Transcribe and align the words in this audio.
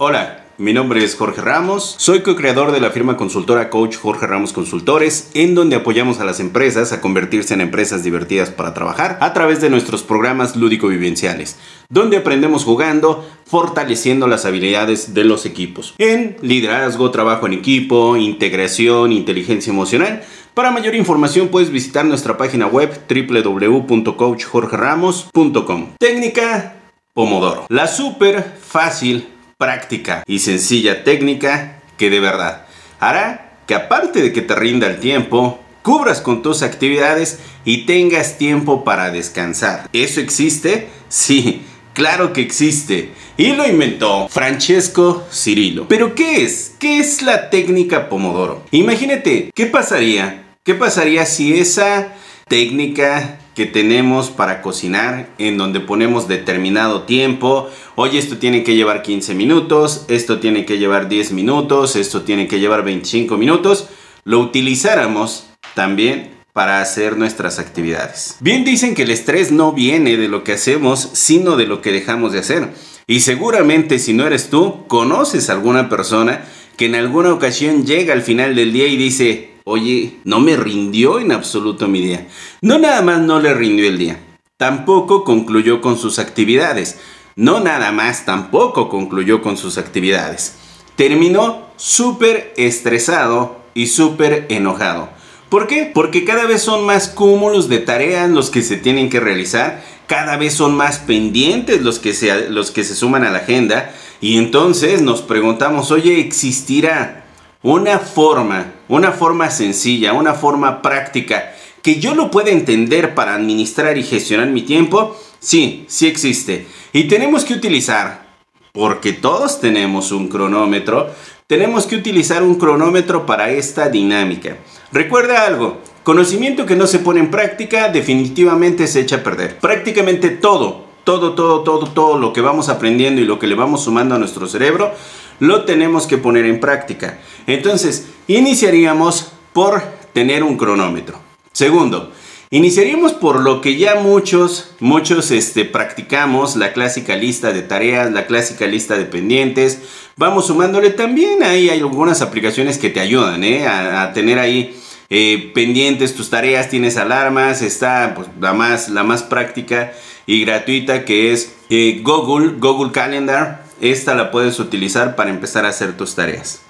Hola, 0.00 0.44
mi 0.58 0.72
nombre 0.72 1.02
es 1.02 1.16
Jorge 1.16 1.40
Ramos, 1.40 1.96
soy 1.98 2.20
co-creador 2.20 2.70
de 2.70 2.78
la 2.78 2.90
firma 2.90 3.16
consultora 3.16 3.68
Coach 3.68 3.96
Jorge 3.96 4.28
Ramos 4.28 4.52
Consultores, 4.52 5.28
en 5.34 5.56
donde 5.56 5.74
apoyamos 5.74 6.20
a 6.20 6.24
las 6.24 6.38
empresas 6.38 6.92
a 6.92 7.00
convertirse 7.00 7.54
en 7.54 7.60
empresas 7.60 8.04
divertidas 8.04 8.50
para 8.50 8.74
trabajar 8.74 9.18
a 9.20 9.32
través 9.32 9.60
de 9.60 9.70
nuestros 9.70 10.04
programas 10.04 10.54
lúdico-vivenciales, 10.54 11.58
donde 11.88 12.16
aprendemos 12.16 12.62
jugando, 12.62 13.28
fortaleciendo 13.44 14.28
las 14.28 14.44
habilidades 14.44 15.14
de 15.14 15.24
los 15.24 15.46
equipos, 15.46 15.96
en 15.98 16.36
liderazgo, 16.42 17.10
trabajo 17.10 17.46
en 17.46 17.54
equipo, 17.54 18.16
integración, 18.16 19.10
inteligencia 19.10 19.72
emocional. 19.72 20.22
Para 20.54 20.70
mayor 20.70 20.94
información 20.94 21.48
puedes 21.48 21.70
visitar 21.70 22.04
nuestra 22.04 22.36
página 22.36 22.68
web 22.68 22.96
www.coachjorgeramos.com. 23.08 25.88
Técnica 25.98 26.74
Pomodoro. 27.14 27.66
La 27.68 27.88
súper 27.88 28.54
fácil 28.60 29.37
práctica 29.58 30.22
y 30.26 30.38
sencilla 30.38 31.02
técnica 31.02 31.82
que 31.96 32.10
de 32.10 32.20
verdad 32.20 32.66
hará 33.00 33.58
que 33.66 33.74
aparte 33.74 34.22
de 34.22 34.32
que 34.32 34.40
te 34.40 34.54
rinda 34.54 34.86
el 34.86 35.00
tiempo, 35.00 35.60
cubras 35.82 36.20
con 36.20 36.42
tus 36.42 36.62
actividades 36.62 37.40
y 37.64 37.84
tengas 37.84 38.38
tiempo 38.38 38.84
para 38.84 39.10
descansar. 39.10 39.88
¿Eso 39.92 40.20
existe? 40.20 40.88
Sí, 41.10 41.62
claro 41.94 42.34
que 42.34 42.42
existe. 42.42 43.12
Y 43.38 43.54
lo 43.54 43.66
inventó 43.66 44.28
Francesco 44.28 45.26
Cirilo. 45.32 45.88
¿Pero 45.88 46.14
qué 46.14 46.44
es? 46.44 46.74
¿Qué 46.78 46.98
es 46.98 47.22
la 47.22 47.48
técnica 47.48 48.10
Pomodoro? 48.10 48.62
Imagínate, 48.72 49.50
¿qué 49.54 49.64
pasaría? 49.64 50.44
¿Qué 50.64 50.74
pasaría 50.74 51.24
si 51.24 51.58
esa 51.58 52.12
técnica 52.46 53.38
que 53.58 53.66
tenemos 53.66 54.30
para 54.30 54.62
cocinar 54.62 55.30
en 55.36 55.58
donde 55.58 55.80
ponemos 55.80 56.28
determinado 56.28 57.02
tiempo. 57.02 57.68
Oye, 57.96 58.20
esto 58.20 58.38
tiene 58.38 58.62
que 58.62 58.76
llevar 58.76 59.02
15 59.02 59.34
minutos, 59.34 60.04
esto 60.06 60.38
tiene 60.38 60.64
que 60.64 60.78
llevar 60.78 61.08
10 61.08 61.32
minutos, 61.32 61.96
esto 61.96 62.22
tiene 62.22 62.46
que 62.46 62.60
llevar 62.60 62.84
25 62.84 63.36
minutos. 63.36 63.88
Lo 64.22 64.38
utilizáramos 64.38 65.48
también 65.74 66.30
para 66.52 66.80
hacer 66.80 67.16
nuestras 67.16 67.58
actividades. 67.58 68.36
Bien 68.38 68.64
dicen 68.64 68.94
que 68.94 69.02
el 69.02 69.10
estrés 69.10 69.50
no 69.50 69.72
viene 69.72 70.16
de 70.16 70.28
lo 70.28 70.44
que 70.44 70.52
hacemos, 70.52 71.10
sino 71.14 71.56
de 71.56 71.66
lo 71.66 71.82
que 71.82 71.90
dejamos 71.90 72.30
de 72.30 72.38
hacer. 72.38 72.68
Y 73.08 73.20
seguramente 73.20 73.98
si 73.98 74.12
no 74.12 74.24
eres 74.24 74.50
tú, 74.50 74.86
conoces 74.86 75.50
a 75.50 75.54
alguna 75.54 75.88
persona 75.88 76.44
que 76.76 76.86
en 76.86 76.94
alguna 76.94 77.32
ocasión 77.32 77.84
llega 77.84 78.12
al 78.12 78.22
final 78.22 78.54
del 78.54 78.72
día 78.72 78.86
y 78.86 78.96
dice, 78.96 79.47
oye, 79.68 80.18
no 80.24 80.40
me 80.40 80.56
rindió 80.56 81.20
en 81.20 81.32
absoluto 81.32 81.88
mi 81.88 82.00
día. 82.00 82.26
No 82.60 82.78
nada 82.78 83.02
más 83.02 83.20
no 83.20 83.38
le 83.40 83.54
rindió 83.54 83.88
el 83.88 83.98
día, 83.98 84.18
tampoco 84.56 85.24
concluyó 85.24 85.80
con 85.80 85.98
sus 85.98 86.18
actividades. 86.18 86.98
No 87.36 87.60
nada 87.60 87.92
más 87.92 88.24
tampoco 88.24 88.88
concluyó 88.88 89.42
con 89.42 89.56
sus 89.56 89.78
actividades. 89.78 90.56
Terminó 90.96 91.68
súper 91.76 92.52
estresado 92.56 93.58
y 93.74 93.86
súper 93.86 94.46
enojado. 94.48 95.10
¿Por 95.48 95.66
qué? 95.66 95.90
Porque 95.94 96.24
cada 96.24 96.46
vez 96.46 96.62
son 96.62 96.84
más 96.84 97.08
cúmulos 97.08 97.68
de 97.68 97.78
tareas 97.78 98.28
los 98.28 98.50
que 98.50 98.62
se 98.62 98.76
tienen 98.76 99.08
que 99.08 99.20
realizar, 99.20 99.82
cada 100.06 100.36
vez 100.36 100.54
son 100.54 100.74
más 100.76 100.98
pendientes 100.98 101.82
los 101.82 101.98
que 101.98 102.12
se, 102.12 102.50
los 102.50 102.70
que 102.70 102.84
se 102.84 102.94
suman 102.94 103.24
a 103.24 103.30
la 103.30 103.38
agenda 103.38 103.94
y 104.20 104.36
entonces 104.36 105.00
nos 105.00 105.22
preguntamos, 105.22 105.90
oye, 105.90 106.20
¿existirá 106.20 107.24
una 107.62 107.98
forma, 107.98 108.72
una 108.88 109.12
forma 109.12 109.50
sencilla, 109.50 110.12
una 110.12 110.34
forma 110.34 110.82
práctica 110.82 111.54
que 111.82 112.00
yo 112.00 112.14
lo 112.14 112.30
pueda 112.30 112.50
entender 112.50 113.14
para 113.14 113.34
administrar 113.34 113.96
y 113.98 114.02
gestionar 114.02 114.48
mi 114.48 114.62
tiempo, 114.62 115.16
sí, 115.38 115.84
sí 115.88 116.06
existe. 116.06 116.66
Y 116.92 117.04
tenemos 117.04 117.44
que 117.44 117.54
utilizar, 117.54 118.26
porque 118.72 119.12
todos 119.12 119.60
tenemos 119.60 120.12
un 120.12 120.28
cronómetro, 120.28 121.10
tenemos 121.46 121.86
que 121.86 121.96
utilizar 121.96 122.42
un 122.42 122.56
cronómetro 122.56 123.24
para 123.26 123.50
esta 123.50 123.88
dinámica. 123.88 124.58
Recuerda 124.92 125.46
algo, 125.46 125.78
conocimiento 126.02 126.66
que 126.66 126.76
no 126.76 126.86
se 126.86 126.98
pone 126.98 127.20
en 127.20 127.30
práctica 127.30 127.88
definitivamente 127.88 128.86
se 128.86 129.00
echa 129.00 129.16
a 129.16 129.22
perder. 129.22 129.58
Prácticamente 129.58 130.30
todo, 130.30 130.84
todo, 131.04 131.34
todo, 131.34 131.62
todo, 131.62 131.86
todo 131.86 132.18
lo 132.18 132.32
que 132.32 132.40
vamos 132.42 132.68
aprendiendo 132.68 133.20
y 133.20 133.24
lo 133.24 133.38
que 133.38 133.46
le 133.46 133.54
vamos 133.54 133.84
sumando 133.84 134.14
a 134.14 134.18
nuestro 134.18 134.46
cerebro 134.46 134.92
lo 135.40 135.64
tenemos 135.64 136.06
que 136.06 136.18
poner 136.18 136.46
en 136.46 136.60
práctica. 136.60 137.18
Entonces, 137.46 138.08
iniciaríamos 138.26 139.32
por 139.52 139.82
tener 140.12 140.42
un 140.42 140.56
cronómetro. 140.56 141.20
Segundo, 141.52 142.12
iniciaríamos 142.50 143.12
por 143.12 143.40
lo 143.40 143.60
que 143.60 143.76
ya 143.76 143.96
muchos, 143.96 144.74
muchos 144.80 145.30
este, 145.30 145.64
practicamos, 145.64 146.56
la 146.56 146.72
clásica 146.72 147.16
lista 147.16 147.52
de 147.52 147.62
tareas, 147.62 148.12
la 148.12 148.26
clásica 148.26 148.66
lista 148.66 148.96
de 148.96 149.04
pendientes. 149.04 149.80
Vamos 150.16 150.46
sumándole 150.46 150.90
también, 150.90 151.42
ahí 151.42 151.70
hay 151.70 151.80
algunas 151.80 152.22
aplicaciones 152.22 152.78
que 152.78 152.90
te 152.90 153.00
ayudan 153.00 153.44
¿eh? 153.44 153.66
a, 153.66 154.12
tener 154.12 154.38
ahí 154.38 154.76
eh, 155.10 155.50
pendientes 155.54 156.14
tus 156.14 156.30
tareas, 156.30 156.68
tienes 156.68 156.96
alarmas, 156.96 157.62
está 157.62 158.14
pues, 158.14 158.28
la, 158.40 158.52
más, 158.52 158.88
la 158.88 159.04
más 159.04 159.22
práctica 159.22 159.92
y 160.26 160.44
gratuita 160.44 161.04
que 161.04 161.32
es 161.32 161.54
eh, 161.70 162.00
Google, 162.02 162.54
Google 162.58 162.92
Calendar 162.92 163.67
esta 163.80 164.14
la 164.14 164.30
puedes 164.30 164.58
utilizar 164.58 165.16
para 165.16 165.30
empezar 165.30 165.64
a 165.64 165.68
hacer 165.70 165.96
tus 165.96 166.14
tareas. 166.14 166.60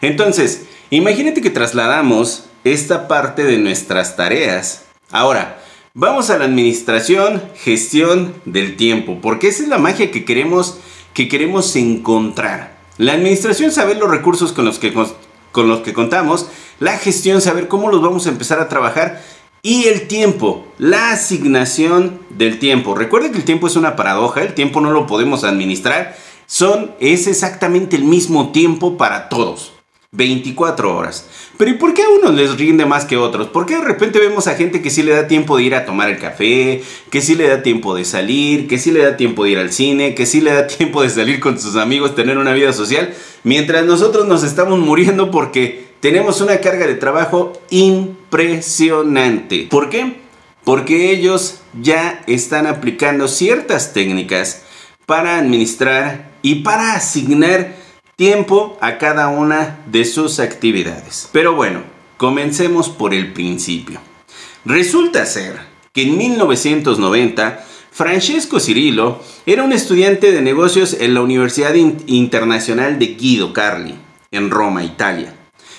Entonces, 0.00 0.66
imagínate 0.90 1.40
que 1.40 1.50
trasladamos 1.50 2.44
esta 2.64 3.08
parte 3.08 3.44
de 3.44 3.58
nuestras 3.58 4.16
tareas. 4.16 4.84
Ahora, 5.10 5.58
vamos 5.94 6.30
a 6.30 6.38
la 6.38 6.44
administración, 6.44 7.42
gestión 7.56 8.34
del 8.44 8.76
tiempo, 8.76 9.18
porque 9.22 9.48
esa 9.48 9.62
es 9.62 9.68
la 9.68 9.78
magia 9.78 10.10
que 10.10 10.24
queremos, 10.24 10.78
que 11.12 11.28
queremos 11.28 11.74
encontrar. 11.76 12.76
La 12.96 13.12
administración, 13.12 13.72
saber 13.72 13.96
los 13.96 14.10
recursos 14.10 14.52
con 14.52 14.64
los, 14.64 14.78
que, 14.78 14.92
con 15.52 15.68
los 15.68 15.80
que 15.80 15.92
contamos, 15.92 16.48
la 16.80 16.98
gestión, 16.98 17.40
saber 17.40 17.68
cómo 17.68 17.90
los 17.90 18.02
vamos 18.02 18.26
a 18.26 18.30
empezar 18.30 18.60
a 18.60 18.68
trabajar 18.68 19.22
y 19.62 19.84
el 19.84 20.06
tiempo, 20.08 20.66
la 20.76 21.12
asignación 21.12 22.20
del 22.28 22.58
tiempo. 22.58 22.94
Recuerda 22.94 23.30
que 23.30 23.38
el 23.38 23.44
tiempo 23.44 23.66
es 23.66 23.76
una 23.76 23.96
paradoja, 23.96 24.42
el 24.42 24.52
tiempo 24.52 24.82
no 24.82 24.90
lo 24.90 25.06
podemos 25.06 25.42
administrar 25.42 26.16
son, 26.46 26.92
es 27.00 27.26
exactamente 27.26 27.96
el 27.96 28.04
mismo 28.04 28.52
tiempo 28.52 28.96
para 28.96 29.28
todos. 29.28 29.74
24 30.14 30.96
horas. 30.96 31.26
Pero 31.56 31.72
¿y 31.72 31.74
por 31.74 31.92
qué 31.94 32.02
a 32.02 32.08
unos 32.08 32.34
les 32.34 32.56
rinde 32.56 32.86
más 32.86 33.04
que 33.04 33.16
otros? 33.16 33.48
¿Por 33.48 33.66
qué 33.66 33.76
de 33.76 33.84
repente 33.84 34.18
vemos 34.18 34.46
a 34.46 34.54
gente 34.54 34.80
que 34.80 34.90
sí 34.90 35.02
le 35.02 35.12
da 35.12 35.26
tiempo 35.26 35.56
de 35.56 35.64
ir 35.64 35.74
a 35.74 35.84
tomar 35.84 36.08
el 36.08 36.18
café, 36.18 36.82
que 37.10 37.20
sí 37.20 37.34
le 37.34 37.48
da 37.48 37.62
tiempo 37.62 37.94
de 37.94 38.04
salir, 38.04 38.68
que 38.68 38.78
sí 38.78 38.92
le 38.92 39.02
da 39.02 39.16
tiempo 39.16 39.44
de 39.44 39.50
ir 39.50 39.58
al 39.58 39.72
cine, 39.72 40.14
que 40.14 40.26
sí 40.26 40.40
le 40.40 40.52
da 40.52 40.66
tiempo 40.78 41.02
de 41.02 41.10
salir 41.10 41.40
con 41.40 41.58
sus 41.58 41.76
amigos, 41.76 42.14
tener 42.14 42.38
una 42.38 42.52
vida 42.52 42.72
social, 42.72 43.12
mientras 43.42 43.84
nosotros 43.84 44.26
nos 44.26 44.44
estamos 44.44 44.78
muriendo 44.78 45.30
porque 45.30 45.84
tenemos 46.00 46.40
una 46.40 46.58
carga 46.58 46.86
de 46.86 46.94
trabajo 46.94 47.52
impresionante? 47.70 49.66
¿Por 49.70 49.90
qué? 49.90 50.22
Porque 50.62 51.10
ellos 51.10 51.60
ya 51.80 52.22
están 52.26 52.66
aplicando 52.66 53.28
ciertas 53.28 53.92
técnicas 53.92 54.62
para 55.06 55.38
administrar 55.38 56.33
y 56.44 56.56
para 56.56 56.92
asignar 56.92 57.74
tiempo 58.16 58.76
a 58.82 58.98
cada 58.98 59.28
una 59.28 59.80
de 59.86 60.04
sus 60.04 60.38
actividades. 60.38 61.30
Pero 61.32 61.54
bueno, 61.54 61.80
comencemos 62.18 62.90
por 62.90 63.14
el 63.14 63.32
principio. 63.32 63.98
Resulta 64.66 65.24
ser 65.24 65.58
que 65.94 66.02
en 66.02 66.18
1990 66.18 67.64
Francesco 67.90 68.60
Cirillo 68.60 69.20
era 69.46 69.62
un 69.62 69.72
estudiante 69.72 70.32
de 70.32 70.42
negocios 70.42 70.94
en 71.00 71.14
la 71.14 71.22
Universidad 71.22 71.74
Internacional 71.74 72.98
de 72.98 73.06
Guido 73.06 73.54
Carli, 73.54 73.94
en 74.30 74.50
Roma, 74.50 74.84
Italia. 74.84 75.34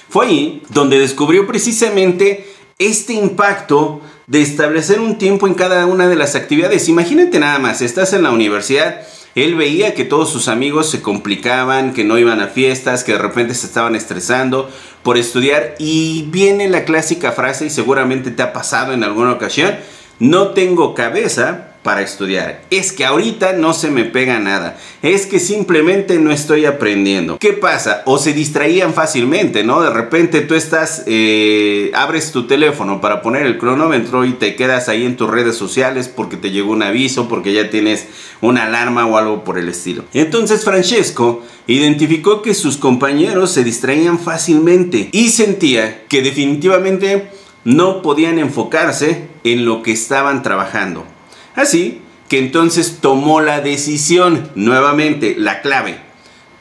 Fue 0.09 0.25
ahí 0.25 0.63
donde 0.69 0.97
descubrió 0.97 1.45
precisamente 1.45 2.51
este 2.79 3.13
impacto 3.13 4.01
de 4.25 4.41
establecer 4.41 4.99
un 4.99 5.19
tiempo 5.19 5.45
en 5.45 5.53
cada 5.53 5.85
una 5.85 6.07
de 6.07 6.15
las 6.15 6.33
actividades. 6.33 6.89
Imagínate 6.89 7.37
nada 7.37 7.59
más, 7.59 7.83
estás 7.83 8.13
en 8.13 8.23
la 8.23 8.31
universidad 8.31 9.05
él 9.35 9.55
veía 9.55 9.93
que 9.93 10.05
todos 10.05 10.29
sus 10.29 10.47
amigos 10.47 10.89
se 10.89 11.01
complicaban, 11.01 11.93
que 11.93 12.05
no 12.05 12.17
iban 12.17 12.39
a 12.39 12.47
fiestas, 12.47 13.03
que 13.03 13.11
de 13.11 13.17
repente 13.17 13.53
se 13.53 13.67
estaban 13.67 13.95
estresando 13.95 14.69
por 15.03 15.17
estudiar. 15.17 15.75
Y 15.77 16.23
viene 16.29 16.69
la 16.69 16.85
clásica 16.85 17.33
frase 17.33 17.65
y 17.65 17.69
seguramente 17.69 18.31
te 18.31 18.41
ha 18.41 18.53
pasado 18.53 18.93
en 18.93 19.03
alguna 19.03 19.33
ocasión, 19.33 19.75
no 20.19 20.49
tengo 20.49 20.93
cabeza 20.93 21.74
para 21.85 22.01
estudiar. 22.01 22.63
Es 22.71 22.91
que 22.91 23.05
ahorita 23.05 23.53
no 23.53 23.71
se 23.71 23.91
me 23.91 24.05
pega 24.05 24.39
nada. 24.39 24.75
Es 25.03 25.27
que 25.27 25.39
simplemente 25.39 26.17
no 26.17 26.31
estoy 26.31 26.65
aprendiendo. 26.65 27.37
¿Qué 27.37 27.53
pasa? 27.53 28.01
O 28.07 28.17
se 28.17 28.33
distraían 28.33 28.95
fácilmente, 28.95 29.63
¿no? 29.63 29.81
De 29.81 29.91
repente 29.91 30.41
tú 30.41 30.55
estás, 30.55 31.03
eh, 31.05 31.91
abres 31.93 32.31
tu 32.31 32.47
teléfono 32.47 33.01
para 33.01 33.21
poner 33.21 33.45
el 33.45 33.59
cronómetro 33.59 34.25
y 34.25 34.33
te 34.33 34.55
quedas 34.55 34.89
ahí 34.89 35.05
en 35.05 35.15
tus 35.15 35.29
redes 35.29 35.57
sociales 35.57 36.07
porque 36.09 36.37
te 36.37 36.49
llegó 36.49 36.71
un 36.71 36.81
aviso, 36.81 37.27
porque 37.27 37.53
ya 37.53 37.69
tienes 37.69 38.07
una 38.41 38.63
alarma 38.63 39.05
o 39.05 39.19
algo 39.19 39.43
por 39.43 39.59
el 39.59 39.69
estilo. 39.69 40.05
Entonces 40.15 40.65
Francesco 40.65 41.43
identificó 41.67 42.41
que 42.41 42.55
sus 42.55 42.77
compañeros 42.77 43.51
se 43.51 43.63
distraían 43.63 44.17
fácilmente 44.17 45.09
y 45.11 45.29
sentía 45.29 46.03
que 46.07 46.23
definitivamente 46.23 47.29
no 47.63 48.01
podían 48.01 48.39
enfocarse 48.39 49.27
en 49.43 49.65
lo 49.65 49.83
que 49.83 49.91
estaban 49.91 50.41
trabajando. 50.41 51.05
Así 51.55 52.01
que 52.29 52.39
entonces 52.39 52.99
tomó 53.01 53.41
la 53.41 53.61
decisión, 53.61 54.49
nuevamente, 54.55 55.35
la 55.37 55.61
clave. 55.61 55.99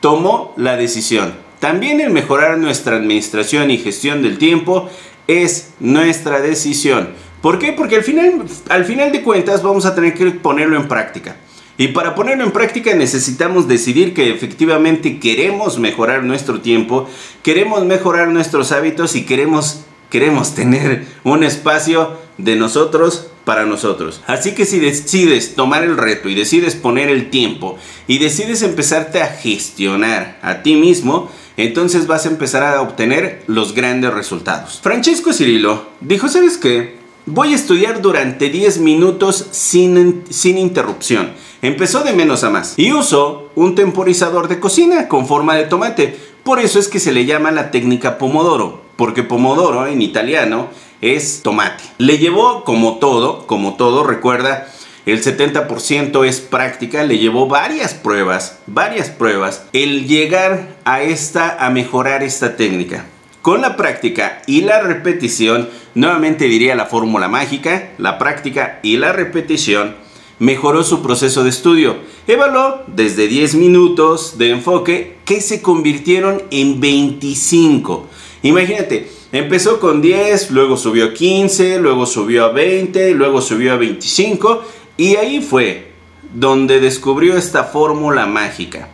tomó 0.01 0.53
la 0.59 0.77
decisión. 0.77 1.33
También 1.61 1.99
el 2.03 2.11
mejorar 2.11 2.59
nuestra 2.59 2.97
administración 2.97 3.71
y 3.71 3.79
gestión 3.79 4.23
del 4.23 4.37
tiempo 4.37 4.91
es 5.27 5.73
nuestra 5.81 6.43
decisión. 6.43 7.09
¿Por 7.41 7.59
qué? 7.59 7.73
Porque 7.73 7.97
al 7.97 8.03
final, 8.03 8.45
al 8.69 8.85
final 8.85 9.13
de 9.13 9.23
cuentas 9.23 9.63
vamos 9.63 9.87
a 9.87 9.95
tener 9.95 10.13
que 10.13 10.31
ponerlo 10.31 10.77
en 10.77 10.89
práctica. 10.89 11.37
Y 11.77 11.89
para 11.89 12.15
ponerlo 12.15 12.45
en 12.45 12.53
práctica 12.53 12.95
necesitamos 12.95 13.67
decidir 13.67 14.15
que 14.15 14.31
efectivamente 14.31 15.19
queremos 15.19 15.79
mejorar 15.79 16.23
nuestro 16.23 16.61
tiempo, 16.61 17.09
queremos 17.43 17.85
mejorar 17.85 18.29
nuestros 18.29 18.71
hábitos 18.71 19.17
y 19.17 19.25
queremos, 19.25 19.85
queremos 20.11 20.55
tener 20.55 21.07
un 21.25 21.43
espacio 21.43 22.19
de 22.39 22.57
nosotros 22.57 23.31
para 23.45 23.65
nosotros. 23.65 24.23
Así 24.27 24.55
que 24.55 24.65
si 24.65 24.79
decides 24.79 25.55
tomar 25.55 25.85
el 25.85 25.97
reto 25.97 26.29
y 26.29 26.35
decides 26.35 26.75
poner 26.75 27.09
el 27.09 27.31
tiempo 27.31 27.79
y 28.07 28.19
decides 28.19 28.63
empezarte 28.63 29.23
a 29.23 29.29
gestionar 29.29 30.39
a 30.43 30.63
ti 30.63 30.77
mismo, 30.77 31.31
entonces 31.57 32.07
vas 32.07 32.27
a 32.27 32.31
empezar 32.31 32.63
a 32.63 32.83
obtener 32.83 33.43
los 33.47 33.75
grandes 33.75 34.13
resultados. 34.13 34.81
Francesco 34.83 35.33
Cirilo 35.33 35.87
dijo, 36.01 36.29
¿sabes 36.29 36.59
qué? 36.59 36.97
Voy 37.27 37.53
a 37.53 37.57
estudiar 37.57 38.03
durante 38.03 38.51
10 38.51 38.79
minutos 38.81 39.47
sin, 39.51 40.25
sin 40.29 40.59
interrupción. 40.59 41.33
Empezó 41.63 42.01
de 42.01 42.13
menos 42.13 42.45
a 42.45 42.51
más. 42.51 42.75
Y 42.77 42.93
usó 42.93 43.51
un 43.55 43.75
temporizador 43.75 44.49
de 44.49 44.61
cocina 44.61 45.09
con 45.09 45.27
forma 45.27 45.55
de 45.55 45.65
tomate. 45.65 46.19
Por 46.43 46.61
eso 46.61 46.79
es 46.79 46.89
que 46.89 47.01
se 47.01 47.13
le 47.13 47.25
llama 47.25 47.51
la 47.51 47.71
técnica 47.71 48.19
Pomodoro. 48.19 48.83
Porque 48.97 49.23
Pomodoro 49.23 49.87
en 49.87 50.03
italiano 50.03 50.69
es 51.05 51.43
tomate. 51.43 51.85
Le 51.99 52.19
llevó 52.19 52.65
como 52.65 52.99
todo, 52.99 53.47
como 53.47 53.75
todo, 53.75 54.05
recuerda, 54.05 54.69
el 55.05 55.23
70% 55.23 56.27
es 56.27 56.41
práctica, 56.41 57.05
le 57.05 57.19
llevó 57.19 57.47
varias 57.47 57.93
pruebas, 57.93 58.61
varias 58.67 59.11
pruebas, 59.11 59.65
el 59.75 60.07
llegar 60.07 60.77
a 60.85 61.03
esta, 61.03 61.65
a 61.65 61.69
mejorar 61.69 62.23
esta 62.23 62.57
técnica. 62.57 63.05
Con 63.43 63.61
la 63.61 63.77
práctica 63.77 64.41
y 64.47 64.63
la 64.63 64.81
repetición, 64.81 65.69
nuevamente 65.95 66.47
diría 66.47 66.75
la 66.75 66.87
fórmula 66.87 67.29
mágica, 67.29 67.91
la 67.99 68.19
práctica 68.19 68.81
y 68.83 68.97
la 68.97 69.13
repetición, 69.13 69.97
mejoró 70.39 70.83
su 70.83 71.03
proceso 71.03 71.45
de 71.45 71.51
estudio. 71.51 71.99
Evaluó 72.27 72.81
desde 72.87 73.29
10 73.29 73.57
minutos 73.57 74.39
de 74.39 74.51
enfoque 74.51 75.19
que 75.27 75.43
se 75.43 75.61
convirtieron 75.61 76.43
en 76.51 76.81
25. 76.81 78.09
Imagínate, 78.43 79.11
empezó 79.39 79.81
con 79.81 80.01
10, 80.01 80.53
luego 80.53 80.77
subió 80.77 81.07
a 81.07 81.13
15, 81.13 81.81
luego 81.81 82.07
subió 82.07 82.45
a 82.45 82.53
20, 82.53 83.15
luego 83.15 83.41
subió 83.41 83.73
a 83.73 83.77
25 83.77 84.63
y 84.97 85.17
ahí 85.17 85.41
fue 85.41 85.93
donde 86.33 86.79
descubrió 86.79 87.37
esta 87.37 87.65
fórmula 87.65 88.27
mágica. 88.27 88.91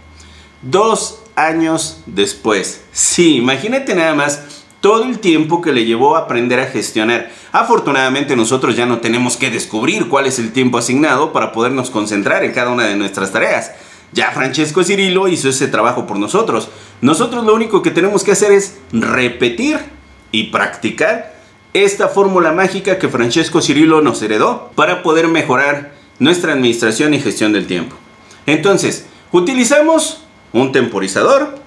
Dos 0.62 1.20
años 1.36 2.02
después. 2.06 2.82
Sí, 2.90 3.36
imagínate 3.36 3.94
nada 3.94 4.14
más 4.14 4.64
todo 4.80 5.04
el 5.04 5.18
tiempo 5.18 5.60
que 5.60 5.74
le 5.74 5.84
llevó 5.84 6.16
a 6.16 6.20
aprender 6.20 6.58
a 6.58 6.66
gestionar. 6.66 7.30
Afortunadamente 7.52 8.34
nosotros 8.34 8.76
ya 8.76 8.86
no 8.86 9.00
tenemos 9.00 9.36
que 9.36 9.50
descubrir 9.50 10.08
cuál 10.08 10.26
es 10.26 10.38
el 10.38 10.52
tiempo 10.52 10.78
asignado 10.78 11.34
para 11.34 11.52
podernos 11.52 11.90
concentrar 11.90 12.44
en 12.44 12.52
cada 12.52 12.70
una 12.70 12.86
de 12.86 12.96
nuestras 12.96 13.30
tareas. 13.30 13.72
Ya 14.12 14.30
Francesco 14.32 14.82
Cirilo 14.82 15.28
hizo 15.28 15.50
ese 15.50 15.68
trabajo 15.68 16.06
por 16.06 16.18
nosotros. 16.18 16.70
Nosotros 17.02 17.44
lo 17.44 17.54
único 17.54 17.82
que 17.82 17.90
tenemos 17.90 18.24
que 18.24 18.32
hacer 18.32 18.52
es 18.52 18.78
repetir 18.90 19.99
y 20.32 20.44
practicar 20.44 21.34
esta 21.72 22.08
fórmula 22.08 22.52
mágica 22.52 22.98
que 22.98 23.08
Francesco 23.08 23.60
Cirilo 23.60 24.00
nos 24.00 24.22
heredó 24.22 24.70
para 24.74 25.02
poder 25.02 25.28
mejorar 25.28 25.92
nuestra 26.18 26.52
administración 26.52 27.14
y 27.14 27.20
gestión 27.20 27.52
del 27.52 27.66
tiempo. 27.66 27.96
Entonces, 28.46 29.06
utilizamos 29.32 30.22
un 30.52 30.72
temporizador. 30.72 31.58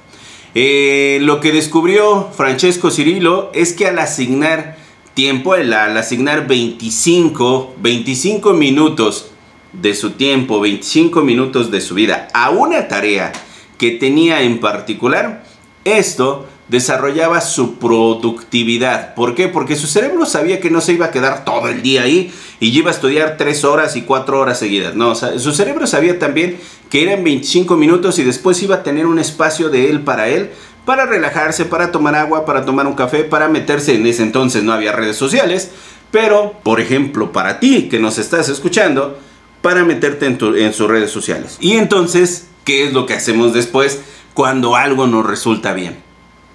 Eh, 0.56 1.20
lo 1.22 1.40
que 1.40 1.52
descubrió 1.52 2.30
Francesco 2.36 2.92
Cirilo 2.92 3.50
es 3.54 3.74
que 3.74 3.88
al 3.88 3.98
asignar 3.98 4.78
tiempo, 5.14 5.54
al, 5.54 5.74
asignar 5.98 6.48
25, 6.48 7.76
25 7.78 8.54
minutos 8.54 9.32
de 9.72 9.96
su 9.96 10.12
tiempo, 10.12 10.60
25 10.60 11.22
minutos 11.22 11.72
de 11.72 11.82
su 11.82 11.96
vida 11.96 12.28
a 12.34 12.52
una 12.52 12.88
tarea 12.88 13.32
que 13.78 13.92
tenía 13.92 14.42
en 14.42 14.60
particular, 14.60 15.44
esto 15.84 16.48
desarrollaba 16.74 17.40
su 17.40 17.76
productividad. 17.76 19.14
¿Por 19.14 19.36
qué? 19.36 19.48
Porque 19.48 19.76
su 19.76 19.86
cerebro 19.86 20.26
sabía 20.26 20.60
que 20.60 20.72
no 20.72 20.82
se 20.82 20.94
iba 20.94 21.06
a 21.06 21.12
quedar 21.12 21.46
todo 21.46 21.68
el 21.70 21.84
día 21.84 22.02
ahí 22.02 22.34
y 22.60 22.76
iba 22.76 22.90
a 22.90 22.94
estudiar 22.94 23.38
3 23.38 23.64
horas 23.64 23.96
y 23.96 24.02
4 24.02 24.40
horas 24.40 24.58
seguidas. 24.58 24.96
No, 24.96 25.14
su 25.14 25.54
cerebro 25.54 25.86
sabía 25.86 26.18
también 26.18 26.58
que 26.90 27.04
eran 27.04 27.24
25 27.24 27.78
minutos 27.78 28.18
y 28.18 28.24
después 28.24 28.64
iba 28.64 28.78
a 28.78 28.84
tener 28.84 29.06
un 29.06 29.20
espacio 29.20 29.70
de 29.70 29.92
él 29.92 30.02
para 30.02 30.30
él, 30.30 30.50
para 30.84 31.06
relajarse, 31.06 31.66
para 31.66 31.92
tomar 31.92 32.16
agua, 32.16 32.44
para 32.44 32.66
tomar 32.66 32.88
un 32.88 32.96
café, 32.96 33.24
para 33.24 33.50
meterse. 33.50 33.94
En 33.94 34.08
ese 34.08 34.24
entonces 34.24 34.64
no 34.64 34.74
había 34.74 34.94
redes 34.94 35.16
sociales, 35.16 35.70
pero, 36.10 36.56
por 36.64 36.82
ejemplo, 36.82 37.32
para 37.32 37.60
ti 37.60 37.88
que 37.88 38.00
nos 38.00 38.18
estás 38.18 38.50
escuchando, 38.50 39.20
para 39.62 39.84
meterte 39.84 40.26
en, 40.26 40.40
en 40.58 40.74
sus 40.74 40.88
redes 40.88 41.12
sociales. 41.12 41.58
Y 41.60 41.74
entonces, 41.74 42.48
¿qué 42.66 42.88
es 42.88 42.94
lo 42.94 43.06
que 43.06 43.14
hacemos 43.14 43.54
después 43.54 44.00
cuando 44.34 44.76
algo 44.76 45.06
nos 45.06 45.24
resulta 45.24 45.74
bien? 45.74 46.13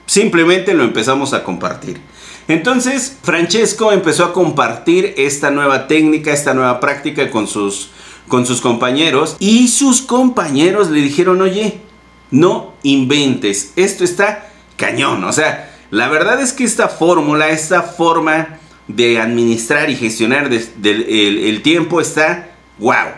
Simplemente 0.08 0.72
lo 0.72 0.84
empezamos 0.84 1.34
a 1.34 1.44
compartir. 1.44 2.00
Entonces, 2.48 3.18
Francesco 3.22 3.92
empezó 3.92 4.24
a 4.24 4.32
compartir 4.32 5.12
esta 5.18 5.50
nueva 5.50 5.86
técnica, 5.86 6.32
esta 6.32 6.54
nueva 6.54 6.80
práctica 6.80 7.30
con 7.30 7.46
sus, 7.46 7.90
con 8.26 8.46
sus 8.46 8.62
compañeros 8.62 9.36
y 9.38 9.68
sus 9.68 10.00
compañeros 10.00 10.88
le 10.88 11.02
dijeron, 11.02 11.42
oye, 11.42 11.82
no 12.30 12.72
inventes, 12.82 13.74
esto 13.76 14.02
está 14.02 14.48
cañón. 14.76 15.24
O 15.24 15.32
sea, 15.34 15.76
la 15.90 16.08
verdad 16.08 16.40
es 16.40 16.54
que 16.54 16.64
esta 16.64 16.88
fórmula, 16.88 17.50
esta 17.50 17.82
forma 17.82 18.58
de 18.86 19.20
administrar 19.20 19.90
y 19.90 19.96
gestionar 19.96 20.50
el 20.50 21.62
tiempo 21.62 22.00
está 22.00 22.48
wow. 22.78 23.12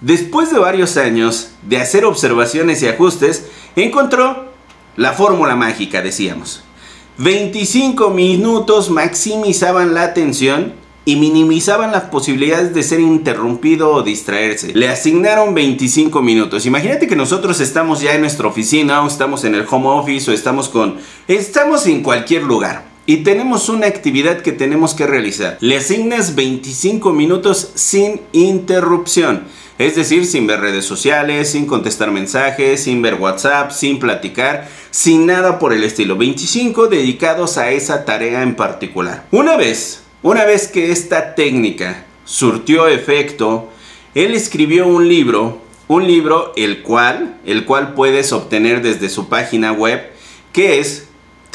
Después 0.00 0.52
de 0.52 0.60
varios 0.60 0.96
años 0.96 1.50
de 1.62 1.78
hacer 1.78 2.04
observaciones 2.04 2.82
y 2.82 2.86
ajustes, 2.86 3.46
encontró 3.74 4.45
la 4.96 5.12
fórmula 5.12 5.56
mágica, 5.56 6.02
decíamos. 6.02 6.62
25 7.18 8.10
minutos 8.10 8.90
maximizaban 8.90 9.94
la 9.94 10.02
atención 10.02 10.74
y 11.06 11.16
minimizaban 11.16 11.92
las 11.92 12.04
posibilidades 12.04 12.74
de 12.74 12.82
ser 12.82 12.98
interrumpido 13.00 13.92
o 13.92 14.02
distraerse. 14.02 14.74
Le 14.74 14.88
asignaron 14.88 15.54
25 15.54 16.20
minutos. 16.20 16.66
Imagínate 16.66 17.06
que 17.06 17.14
nosotros 17.14 17.60
estamos 17.60 18.00
ya 18.00 18.14
en 18.14 18.22
nuestra 18.22 18.48
oficina 18.48 19.02
o 19.02 19.06
estamos 19.06 19.44
en 19.44 19.54
el 19.54 19.64
home 19.70 19.86
office 19.86 20.30
o 20.30 20.34
estamos 20.34 20.68
con... 20.68 20.96
Estamos 21.28 21.86
en 21.86 22.02
cualquier 22.02 22.42
lugar. 22.42 22.85
Y 23.08 23.18
tenemos 23.18 23.68
una 23.68 23.86
actividad 23.86 24.42
que 24.42 24.50
tenemos 24.50 24.92
que 24.92 25.06
realizar. 25.06 25.58
Le 25.60 25.76
asignas 25.76 26.34
25 26.34 27.12
minutos 27.12 27.70
sin 27.76 28.20
interrupción. 28.32 29.44
Es 29.78 29.94
decir, 29.94 30.26
sin 30.26 30.48
ver 30.48 30.60
redes 30.60 30.86
sociales, 30.86 31.50
sin 31.50 31.66
contestar 31.66 32.10
mensajes, 32.10 32.82
sin 32.82 33.02
ver 33.02 33.14
WhatsApp, 33.14 33.70
sin 33.70 34.00
platicar, 34.00 34.68
sin 34.90 35.24
nada 35.24 35.60
por 35.60 35.72
el 35.72 35.84
estilo. 35.84 36.16
25 36.16 36.88
dedicados 36.88 37.58
a 37.58 37.70
esa 37.70 38.04
tarea 38.04 38.42
en 38.42 38.56
particular. 38.56 39.26
Una 39.30 39.56
vez, 39.56 40.02
una 40.22 40.44
vez 40.44 40.66
que 40.66 40.90
esta 40.90 41.36
técnica 41.36 42.06
surtió 42.24 42.88
efecto, 42.88 43.68
él 44.16 44.34
escribió 44.34 44.88
un 44.88 45.08
libro, 45.08 45.62
un 45.86 46.08
libro 46.08 46.52
el 46.56 46.82
cual, 46.82 47.38
el 47.46 47.66
cual 47.66 47.94
puedes 47.94 48.32
obtener 48.32 48.82
desde 48.82 49.08
su 49.08 49.28
página 49.28 49.70
web, 49.70 50.10
que 50.52 50.80
es 50.80 51.05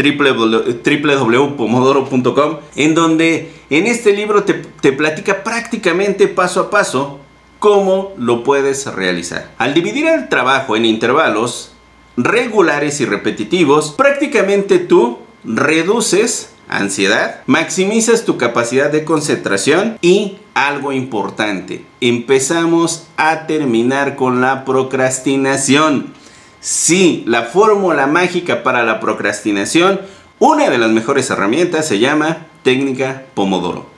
www.pomodoro.com, 0.02 2.58
en 2.76 2.96
donde 2.96 3.52
en 3.70 3.88
este 3.88 4.14
libro 4.14 4.44
te, 4.44 4.92
platica 4.92 5.44
prácticamente 5.44 6.28
paso 6.28 6.62
a 6.62 6.70
paso 6.70 7.22
¿Cómo 7.62 8.14
lo 8.18 8.44
puedes 8.44 8.88
realizar? 8.88 9.52
Al 9.60 9.76
dividir 9.76 10.08
el 10.08 10.30
trabajo 10.30 10.76
en 10.76 10.84
intervalos 10.84 11.74
regulares 12.18 13.00
y 13.02 13.06
repetitivos, 13.06 13.92
prácticamente 13.92 14.80
tú 14.80 15.20
reduces 15.44 16.56
ansiedad, 16.68 17.42
maximizas 17.46 18.26
tu 18.26 18.38
capacidad 18.38 18.92
de 18.92 19.06
concentración 19.06 20.00
y 20.02 20.38
algo 20.56 20.92
importante, 20.92 21.86
empezamos 22.00 23.06
a 23.16 23.46
terminar 23.46 24.16
con 24.16 24.42
la 24.42 24.66
procrastinación. 24.66 26.16
Sí, 26.62 27.24
la 27.28 27.44
fórmula 27.44 28.08
mágica 28.08 28.64
para 28.64 28.84
la 28.84 29.00
procrastinación, 29.00 30.00
una 30.40 30.70
de 30.70 30.78
las 30.78 30.92
mejores 30.92 31.30
herramientas 31.30 31.88
se 31.88 32.00
llama 32.00 32.46
técnica 32.64 33.26
Pomodoro 33.34 33.92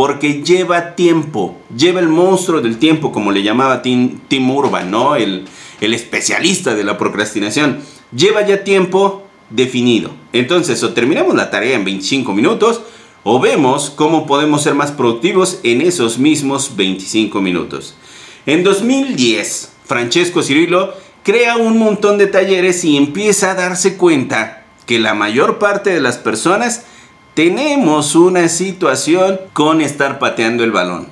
porque 0.00 0.42
lleva 0.42 0.94
tiempo, 0.94 1.58
lleva 1.76 2.00
el 2.00 2.08
monstruo 2.08 2.62
del 2.62 2.78
tiempo, 2.78 3.12
como 3.12 3.32
le 3.32 3.42
llamaba 3.42 3.82
Tim, 3.82 4.20
Urban, 4.48 4.90
¿no? 4.90 5.14
El, 5.14 5.44
el 5.82 5.92
especialista 5.92 6.74
de 6.74 6.84
la 6.84 6.96
procrastinación. 6.96 7.80
Lleva 8.10 8.46
ya 8.46 8.64
tiempo 8.64 9.26
definido. 9.50 10.12
Entonces, 10.32 10.82
o 10.82 10.94
terminamos 10.94 11.34
la 11.34 11.50
tarea 11.50 11.76
en 11.76 11.84
25 11.84 12.32
minutos, 12.32 12.80
o 13.24 13.40
vemos 13.40 13.90
cómo 13.90 14.26
podemos 14.26 14.62
ser 14.62 14.74
más 14.74 14.90
productivos 14.90 15.60
en 15.64 15.82
esos 15.82 16.18
mismos 16.18 16.76
25 16.76 17.42
minutos. 17.42 17.94
En 18.46 18.64
2010, 18.64 19.72
Francesco 19.84 20.42
Cirilo 20.42 20.94
crea 21.22 21.56
un 21.56 21.78
montón 21.78 22.18
de 22.18 22.26
talleres 22.26 22.84
y 22.84 22.96
empieza 22.96 23.50
a 23.50 23.54
darse 23.54 23.96
cuenta 23.96 24.64
que 24.86 24.98
la 24.98 25.14
mayor 25.14 25.58
parte 25.58 25.90
de 25.90 26.00
las 26.00 26.18
personas 26.18 26.82
tenemos 27.34 28.14
una 28.16 28.48
situación 28.48 29.40
con 29.52 29.80
estar 29.80 30.18
pateando 30.18 30.64
el 30.64 30.72
balón. 30.72 31.08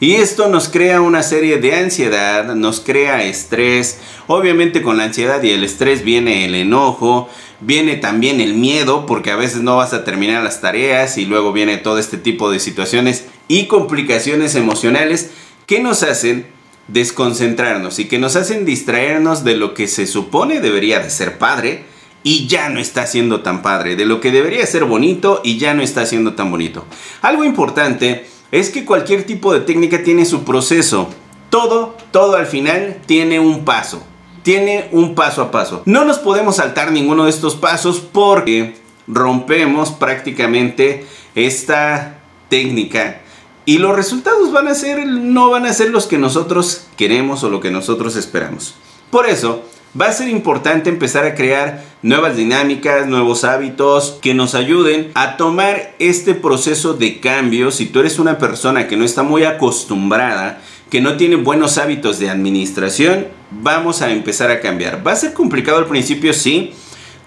Y 0.00 0.14
esto 0.14 0.48
nos 0.48 0.68
crea 0.68 1.00
una 1.00 1.24
serie 1.24 1.58
de 1.58 1.74
ansiedad, 1.74 2.54
nos 2.54 2.80
crea 2.80 3.24
estrés. 3.24 3.98
Obviamente 4.28 4.80
con 4.80 4.96
la 4.96 5.04
ansiedad 5.04 5.42
y 5.42 5.50
el 5.50 5.64
estrés 5.64 6.04
viene 6.04 6.44
el 6.44 6.54
enojo, 6.54 7.28
viene 7.60 7.96
también 7.96 8.40
el 8.40 8.54
miedo 8.54 9.06
porque 9.06 9.32
a 9.32 9.36
veces 9.36 9.62
no 9.62 9.76
vas 9.76 9.92
a 9.92 10.04
terminar 10.04 10.44
las 10.44 10.60
tareas 10.60 11.18
y 11.18 11.26
luego 11.26 11.52
viene 11.52 11.78
todo 11.78 11.98
este 11.98 12.16
tipo 12.16 12.50
de 12.50 12.60
situaciones 12.60 13.24
y 13.48 13.66
complicaciones 13.66 14.54
emocionales 14.54 15.30
que 15.66 15.80
nos 15.80 16.04
hacen 16.04 16.46
desconcentrarnos 16.88 17.98
y 17.98 18.06
que 18.06 18.18
nos 18.18 18.36
hacen 18.36 18.64
distraernos 18.64 19.44
de 19.44 19.56
lo 19.56 19.74
que 19.74 19.86
se 19.86 20.06
supone 20.06 20.60
debería 20.60 21.00
de 21.00 21.10
ser 21.10 21.38
padre 21.38 21.84
y 22.22 22.48
ya 22.48 22.68
no 22.68 22.80
está 22.80 23.06
siendo 23.06 23.42
tan 23.42 23.62
padre, 23.62 23.94
de 23.94 24.04
lo 24.04 24.20
que 24.20 24.32
debería 24.32 24.66
ser 24.66 24.84
bonito 24.84 25.40
y 25.44 25.58
ya 25.58 25.74
no 25.74 25.82
está 25.82 26.04
siendo 26.04 26.34
tan 26.34 26.50
bonito. 26.50 26.84
Algo 27.22 27.44
importante 27.44 28.26
es 28.50 28.70
que 28.70 28.84
cualquier 28.84 29.24
tipo 29.24 29.52
de 29.52 29.60
técnica 29.60 30.02
tiene 30.02 30.24
su 30.24 30.44
proceso. 30.44 31.08
Todo, 31.50 31.96
todo 32.10 32.36
al 32.36 32.46
final 32.46 32.98
tiene 33.06 33.38
un 33.38 33.64
paso. 33.64 34.02
Tiene 34.42 34.88
un 34.92 35.14
paso 35.14 35.42
a 35.42 35.50
paso. 35.50 35.82
No 35.84 36.04
nos 36.04 36.18
podemos 36.18 36.56
saltar 36.56 36.90
ninguno 36.90 37.24
de 37.24 37.30
estos 37.30 37.54
pasos 37.54 38.00
porque 38.00 38.76
rompemos 39.06 39.90
prácticamente 39.90 41.06
esta 41.34 42.20
técnica 42.48 43.20
y 43.68 43.76
los 43.76 43.94
resultados 43.94 44.50
van 44.50 44.66
a 44.66 44.74
ser 44.74 45.06
no 45.06 45.50
van 45.50 45.66
a 45.66 45.74
ser 45.74 45.90
los 45.90 46.06
que 46.06 46.16
nosotros 46.16 46.86
queremos 46.96 47.44
o 47.44 47.50
lo 47.50 47.60
que 47.60 47.70
nosotros 47.70 48.16
esperamos. 48.16 48.74
Por 49.10 49.28
eso, 49.28 49.62
va 50.00 50.06
a 50.06 50.12
ser 50.12 50.30
importante 50.30 50.88
empezar 50.88 51.26
a 51.26 51.34
crear 51.34 51.84
nuevas 52.00 52.34
dinámicas, 52.34 53.06
nuevos 53.06 53.44
hábitos 53.44 54.20
que 54.22 54.32
nos 54.32 54.54
ayuden 54.54 55.10
a 55.12 55.36
tomar 55.36 55.94
este 55.98 56.32
proceso 56.32 56.94
de 56.94 57.20
cambio. 57.20 57.70
Si 57.70 57.84
tú 57.84 58.00
eres 58.00 58.18
una 58.18 58.38
persona 58.38 58.88
que 58.88 58.96
no 58.96 59.04
está 59.04 59.22
muy 59.22 59.44
acostumbrada, 59.44 60.62
que 60.88 61.02
no 61.02 61.18
tiene 61.18 61.36
buenos 61.36 61.76
hábitos 61.76 62.18
de 62.18 62.30
administración, 62.30 63.26
vamos 63.50 64.00
a 64.00 64.10
empezar 64.10 64.50
a 64.50 64.60
cambiar. 64.60 65.06
Va 65.06 65.12
a 65.12 65.16
ser 65.16 65.34
complicado 65.34 65.76
al 65.76 65.88
principio, 65.88 66.32
sí. 66.32 66.72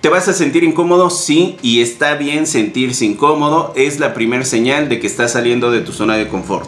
¿Te 0.01 0.09
vas 0.09 0.27
a 0.27 0.33
sentir 0.33 0.63
incómodo? 0.63 1.11
Sí, 1.11 1.57
y 1.61 1.81
está 1.81 2.15
bien 2.15 2.47
sentirse 2.47 3.05
incómodo. 3.05 3.71
Es 3.75 3.99
la 3.99 4.15
primera 4.15 4.43
señal 4.43 4.89
de 4.89 4.99
que 4.99 5.05
estás 5.05 5.33
saliendo 5.33 5.69
de 5.69 5.81
tu 5.81 5.91
zona 5.91 6.17
de 6.17 6.27
confort. 6.27 6.67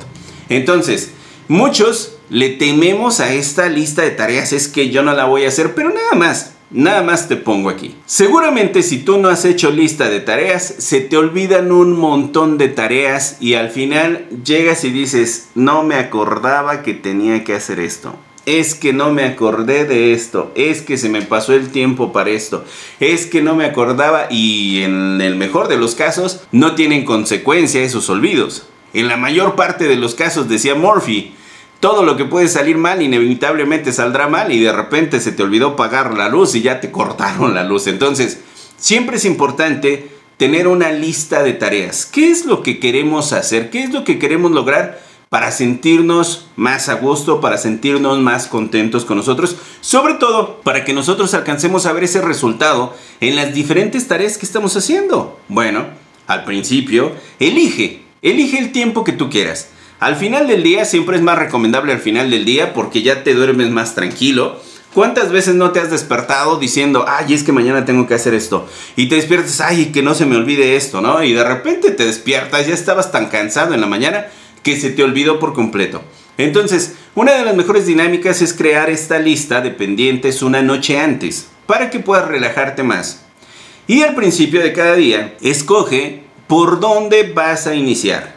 Entonces, 0.49 1.13
muchos 1.47 2.17
le 2.29 2.49
tememos 2.49 3.19
a 3.19 3.33
esta 3.33 3.69
lista 3.69 4.03
de 4.03 4.11
tareas, 4.11 4.53
es 4.53 4.67
que 4.67 4.91
yo 4.91 5.01
no 5.01 5.13
la 5.13 5.25
voy 5.25 5.45
a 5.45 5.47
hacer, 5.47 5.73
pero 5.73 5.89
nada 5.89 6.13
más, 6.15 6.53
nada 6.69 7.01
más 7.01 7.27
te 7.27 7.35
pongo 7.35 7.71
aquí. 7.71 7.95
Seguramente 8.05 8.83
si 8.83 8.99
tú 8.99 9.17
no 9.17 9.29
has 9.29 9.45
hecho 9.45 9.71
lista 9.71 10.09
de 10.11 10.19
tareas, 10.19 10.75
se 10.77 11.01
te 11.01 11.17
olvidan 11.17 11.71
un 11.71 11.93
montón 11.93 12.59
de 12.59 12.69
tareas 12.69 13.37
y 13.39 13.55
al 13.55 13.71
final 13.71 14.27
llegas 14.45 14.83
y 14.83 14.91
dices, 14.91 15.47
no 15.55 15.81
me 15.81 15.95
acordaba 15.95 16.83
que 16.83 16.93
tenía 16.93 17.43
que 17.43 17.55
hacer 17.55 17.79
esto. 17.79 18.15
Es 18.45 18.75
que 18.75 18.91
no 18.91 19.13
me 19.13 19.23
acordé 19.23 19.85
de 19.85 20.13
esto, 20.13 20.51
es 20.55 20.81
que 20.81 20.97
se 20.97 21.07
me 21.07 21.21
pasó 21.21 21.53
el 21.53 21.69
tiempo 21.69 22.11
para 22.11 22.31
esto, 22.31 22.65
es 22.99 23.25
que 23.25 23.41
no 23.41 23.55
me 23.55 23.65
acordaba 23.65 24.27
y 24.29 24.81
en 24.81 25.21
el 25.21 25.37
mejor 25.37 25.69
de 25.69 25.77
los 25.77 25.95
casos 25.95 26.41
no 26.51 26.75
tienen 26.75 27.05
consecuencia 27.05 27.81
esos 27.81 28.09
olvidos. 28.09 28.67
En 28.93 29.07
la 29.07 29.15
mayor 29.15 29.55
parte 29.55 29.85
de 29.85 29.95
los 29.95 30.13
casos, 30.13 30.49
decía 30.49 30.75
Murphy, 30.75 31.33
todo 31.79 32.03
lo 32.03 32.15
que 32.15 32.25
puede 32.25 32.47
salir 32.47 32.77
mal 32.77 33.01
inevitablemente 33.01 33.91
saldrá 33.91 34.29
mal 34.29 34.51
y 34.51 34.59
de 34.59 34.71
repente 34.71 35.19
se 35.19 35.33
te 35.33 35.43
olvidó 35.43 35.75
pagar 35.75 36.13
la 36.13 36.29
luz 36.29 36.55
y 36.55 36.61
ya 36.61 36.79
te 36.79 36.91
cortaron 36.91 37.53
la 37.55 37.65
luz. 37.65 37.87
Entonces, 37.87 38.39
siempre 38.77 39.17
es 39.17 39.25
importante 39.25 40.09
tener 40.37 40.67
una 40.67 40.91
lista 40.91 41.43
de 41.43 41.53
tareas. 41.53 42.05
¿Qué 42.05 42.29
es 42.29 42.45
lo 42.45 42.63
que 42.63 42.79
queremos 42.79 43.33
hacer? 43.33 43.69
¿Qué 43.69 43.83
es 43.83 43.91
lo 43.91 44.05
que 44.05 44.19
queremos 44.19 44.51
lograr? 44.51 45.02
Para 45.33 45.51
sentirnos 45.51 46.45
más 46.55 46.89
a 46.89 46.93
gusto, 46.93 47.41
para 47.41 47.57
sentirnos 47.57 48.19
más 48.19 48.45
contentos 48.45 49.03
con 49.03 49.17
nosotros, 49.17 49.55
sobre 49.81 50.13
todo 50.13 50.61
para 50.61 50.85
que 50.85 50.93
nosotros 50.93 51.33
alcancemos 51.33 51.87
a 51.87 51.91
ver 51.91 52.03
ese 52.03 52.21
resultado 52.21 52.95
en 53.19 53.35
las 53.35 53.51
diferentes 53.51 54.07
tareas 54.07 54.37
que 54.37 54.45
estamos 54.45 54.77
haciendo. 54.77 55.39
Bueno, 55.47 55.87
al 56.27 56.43
principio, 56.43 57.13
elige, 57.39 58.03
elige 58.21 58.59
el 58.59 58.71
tiempo 58.71 59.03
que 59.03 59.11
tú 59.11 59.31
quieras. 59.31 59.69
Al 59.99 60.17
final 60.17 60.45
del 60.45 60.61
día 60.61 60.85
siempre 60.85 61.17
es 61.17 61.23
más 61.23 61.39
recomendable 61.39 61.93
al 61.93 61.99
final 61.99 62.29
del 62.29 62.45
día 62.45 62.71
porque 62.75 63.01
ya 63.01 63.23
te 63.23 63.33
duermes 63.33 63.71
más 63.71 63.95
tranquilo. 63.95 64.61
¿Cuántas 64.93 65.31
veces 65.31 65.55
no 65.55 65.71
te 65.71 65.79
has 65.79 65.89
despertado 65.89 66.59
diciendo, 66.59 67.05
ay, 67.07 67.33
es 67.33 67.41
que 67.41 67.51
mañana 67.51 67.85
tengo 67.85 68.05
que 68.05 68.13
hacer 68.13 68.35
esto? 68.35 68.67
Y 68.95 69.09
te 69.09 69.15
despiertas, 69.15 69.59
ay, 69.61 69.87
que 69.87 70.03
no 70.03 70.13
se 70.13 70.27
me 70.27 70.35
olvide 70.35 70.75
esto, 70.75 71.01
¿no? 71.01 71.23
Y 71.23 71.33
de 71.33 71.43
repente 71.43 71.89
te 71.89 72.05
despiertas, 72.05 72.67
ya 72.67 72.75
estabas 72.75 73.11
tan 73.11 73.29
cansado 73.29 73.73
en 73.73 73.81
la 73.81 73.87
mañana 73.87 74.27
que 74.63 74.79
se 74.79 74.89
te 74.89 75.03
olvidó 75.03 75.39
por 75.39 75.53
completo. 75.53 76.01
Entonces, 76.37 76.95
una 77.15 77.33
de 77.33 77.45
las 77.45 77.55
mejores 77.55 77.85
dinámicas 77.85 78.41
es 78.41 78.53
crear 78.53 78.89
esta 78.89 79.19
lista 79.19 79.61
de 79.61 79.69
pendientes 79.69 80.41
una 80.41 80.63
noche 80.63 80.99
antes, 80.99 81.47
para 81.67 81.89
que 81.89 81.99
puedas 81.99 82.27
relajarte 82.27 82.81
más. 82.81 83.21
Y 83.85 84.01
al 84.01 84.15
principio 84.15 84.61
de 84.61 84.73
cada 84.73 84.95
día, 84.95 85.35
escoge 85.41 86.23
por 86.47 86.79
dónde 86.79 87.31
vas 87.33 87.67
a 87.67 87.75
iniciar. 87.75 88.35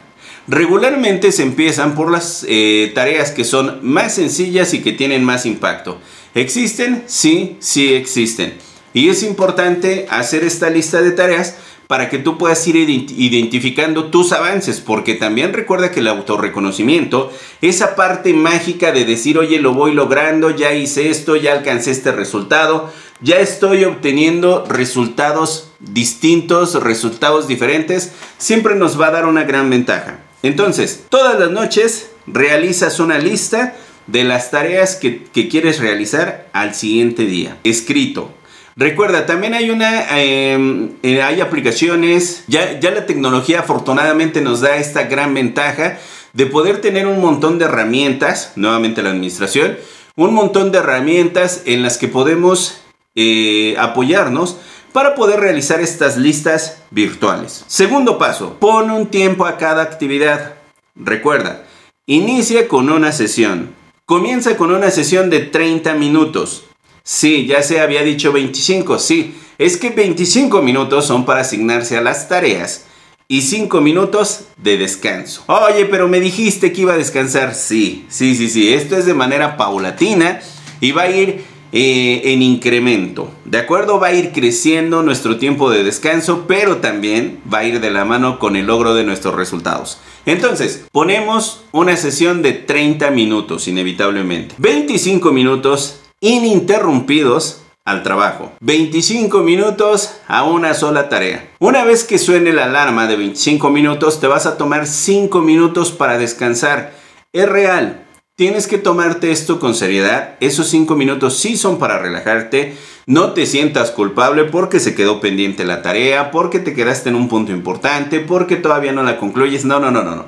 Regularmente 0.49 1.33
se 1.33 1.43
empiezan 1.43 1.95
por 1.95 2.11
las 2.11 2.45
eh, 2.49 2.93
tareas 2.95 3.31
que 3.31 3.45
son 3.45 3.81
más 3.83 4.15
sencillas 4.15 4.75
y 4.75 4.83
que 4.83 4.93
tienen 4.93 5.25
más 5.25 5.47
impacto. 5.47 6.01
¿Existen? 6.35 7.05
Sí, 7.07 7.57
sí 7.61 7.95
existen. 7.95 8.55
Y 8.93 9.09
es 9.09 9.23
importante 9.23 10.07
hacer 10.09 10.45
esta 10.45 10.71
lista 10.71 11.03
de 11.03 11.11
tareas 11.11 11.57
para 11.87 12.09
que 12.09 12.19
tú 12.19 12.37
puedas 12.39 12.67
ir 12.67 12.77
identificando 12.77 14.07
tus 14.07 14.33
avances, 14.33 14.81
porque 14.81 15.15
también 15.15 15.53
recuerda 15.53 15.91
que 15.91 16.01
el 16.01 16.09
autorreconocimiento, 16.09 17.33
esa 17.63 17.95
parte 17.95 18.33
mágica 18.35 18.93
de 18.93 19.05
decir, 19.05 19.39
oye, 19.39 19.61
lo 19.61 19.75
voy 19.75 19.93
logrando, 19.95 20.51
ya 20.51 20.73
hice 20.73 21.11
esto, 21.11 21.37
ya 21.37 21.53
alcancé 21.53 21.93
este 21.93 22.13
resultado, 22.13 22.91
ya 23.21 23.37
estoy 23.37 23.85
obteniendo 23.85 24.65
resultados 24.69 25.71
distintos, 25.79 26.83
resultados 26.83 27.47
diferentes, 27.47 28.13
siempre 28.39 28.75
nos 28.75 29.01
va 29.01 29.09
a 29.09 29.13
dar 29.13 29.27
una 29.27 29.45
gran 29.45 29.71
ventaja. 29.71 30.21
Entonces, 30.43 31.05
todas 31.09 31.39
las 31.39 31.51
noches 31.51 32.11
realizas 32.27 33.01
una 33.01 33.19
lista 33.19 33.77
de 34.07 34.25
las 34.25 34.51
tareas 34.51 34.97
que, 34.97 35.25
quieres 35.49 35.79
realizar 35.81 36.49
al 36.53 36.75
siguiente 36.75 37.25
día. 37.27 37.59
Escrito. 37.65 38.33
Recuerda, 38.79 39.25
también 39.25 39.55
hay 39.55 39.71
una, 39.71 40.21
em, 40.21 40.91
eh, 41.03 41.23
hay 41.23 41.41
aplicaciones, 41.41 42.45
ya, 42.47 42.79
la 42.83 43.07
tecnología 43.07 43.61
afortunadamente 43.61 44.43
nos 44.43 44.61
da 44.61 44.77
esta 44.77 45.05
gran 45.05 45.33
ventaja 45.33 45.99
de 46.35 46.45
poder 46.45 46.83
tener 46.83 47.07
un 47.07 47.19
montón 47.23 47.59
de 47.59 47.65
herramientas, 47.65 48.53
nuevamente 48.55 49.03
la 49.03 49.11
administración, 49.11 49.79
un 50.15 50.35
montón 50.35 50.73
de 50.73 50.79
herramientas 50.79 51.63
en 51.65 51.83
las 51.83 51.97
que 51.97 52.09
podemos 52.09 52.83
eh, 53.15 53.77
apoyarnos 53.79 54.59
para 54.93 55.15
poder 55.15 55.41
realizar 55.41 55.81
estas 55.81 56.19
listas 56.19 56.83
virtuales. 56.91 57.65
Segundo 57.69 58.19
paso, 58.19 58.59
pon 58.61 58.91
un 58.91 59.07
tiempo 59.07 59.47
a 59.47 59.57
cada 59.57 59.83
actividad. 59.83 60.57
Recuerda, 60.95 61.65
inicia 62.05 62.69
con 62.69 62.91
una 62.91 63.13
sesión. 63.13 63.75
Comienza 64.05 64.59
con 64.59 64.71
una 64.71 64.91
sesión 64.91 65.31
de 65.31 65.41
30 65.41 65.95
minutos. 65.95 66.67
Sí, 67.09 67.47
ya 67.47 67.63
se 67.63 67.79
había 67.79 68.03
dicho 68.03 68.33
25, 68.33 68.99
sí. 68.99 69.37
Es 69.59 69.77
que 69.77 69.91
25 69.91 70.61
minutos 70.61 71.07
son 71.07 71.25
para 71.25 71.43
asignarse 71.43 71.97
a 71.97 72.01
las 72.01 72.29
tareas 72.29 72.87
y 73.29 73.43
5 73.43 73.81
minutos 73.81 74.47
de 74.57 74.77
descanso. 74.77 75.45
Oye, 75.47 75.85
pero 75.85 76.09
me 76.09 76.19
dijiste 76.19 76.73
que 76.73 76.81
iba 76.81 76.95
a 76.95 76.99
descansar. 76.99 77.55
Sí, 77.55 78.07
sí, 78.09 78.35
sí, 78.35 78.49
sí. 78.49 78.75
Esto 78.75 78.97
es 78.97 79.07
de 79.07 79.15
manera 79.15 79.57
paulatina 79.57 80.41
y 80.81 80.91
va 80.91 81.03
a 81.03 81.11
ir 81.11 81.45
eh, 81.71 82.23
en 82.25 82.43
incremento. 82.43 83.31
¿De 83.45 83.59
acuerdo? 83.59 84.01
Va 84.01 84.09
a 84.09 84.13
ir 84.13 84.33
creciendo 84.33 85.05
nuestro 85.05 85.39
tiempo 85.39 85.71
de 85.71 85.85
descanso, 85.85 86.47
pero 86.49 86.79
también 86.79 87.39
va 87.53 87.59
a 87.59 87.65
ir 87.65 87.79
de 87.79 87.93
la 87.93 88.05
mano 88.05 88.41
con 88.41 88.57
el 88.57 88.67
logro 88.67 88.97
de 88.97 89.05
nuestros 89.05 89.37
resultados. 89.37 89.99
Entonces, 90.27 90.87
ponemos 90.91 91.63
una 91.71 91.97
sesión 91.97 92.43
de 92.43 92.53
30 92.53 93.13
minutos, 93.13 93.69
inevitablemente. 93.69 94.57
25 94.59 95.31
minutos 95.31 96.01
ininterrumpidos 96.21 97.63
al 97.85 98.03
trabajo. 98.03 98.53
25 98.61 99.39
minutos 99.41 100.17
a 100.27 100.43
una 100.45 100.75
sola 100.75 101.09
tarea. 101.09 101.49
Una 101.59 101.85
vez 101.85 102.05
que 102.05 102.19
suene 102.19 102.53
la 102.53 102.65
alarma 102.65 103.07
de 103.07 103.17
25 103.17 103.71
minutos, 103.71 104.21
te 104.21 104.27
vas 104.27 104.47
a 104.47 104.57
tomar 104.57 104.87
5 104.87 105.41
minutos 105.41 105.93
para 105.93 106.19
descansar. 106.19 106.95
Es 107.33 107.49
real, 107.49 108.07
Tienes 108.37 108.67
que 108.67 108.77
tomarte 108.77 109.31
esto 109.31 109.59
con 109.59 109.75
seriedad. 109.75 110.35
Esos 110.41 110.69
cinco 110.69 110.95
minutos 110.95 111.39
sí 111.39 111.57
son 111.57 111.79
para 111.79 111.99
relajarte. 111.99 112.77
No 113.07 113.33
te 113.33 113.47
sientas 113.47 113.91
culpable 113.91 114.45
porque 114.45 114.79
se 114.79 114.95
quedó 114.95 115.23
pendiente 115.23 115.65
la 115.65 115.81
tarea, 115.81 116.31
porque 116.31 116.59
te 116.59 116.75
quedaste 116.75 117.09
en 117.09 117.15
un 117.15 117.31
punto 117.31 117.53
importante, 117.53 118.21
porque 118.21 118.57
todavía 118.57 118.93
no 118.93 119.03
la 119.03 119.17
concluyes. 119.17 119.65
No, 119.65 119.81
no, 119.81 119.91
no, 119.91 120.03
no, 120.03 120.17
no. 120.17 120.27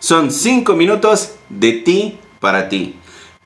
Son 0.00 0.32
cinco 0.32 0.74
minutos 0.74 1.36
de 1.48 1.74
ti 1.74 2.18
para 2.40 2.68
ti. 2.68 2.96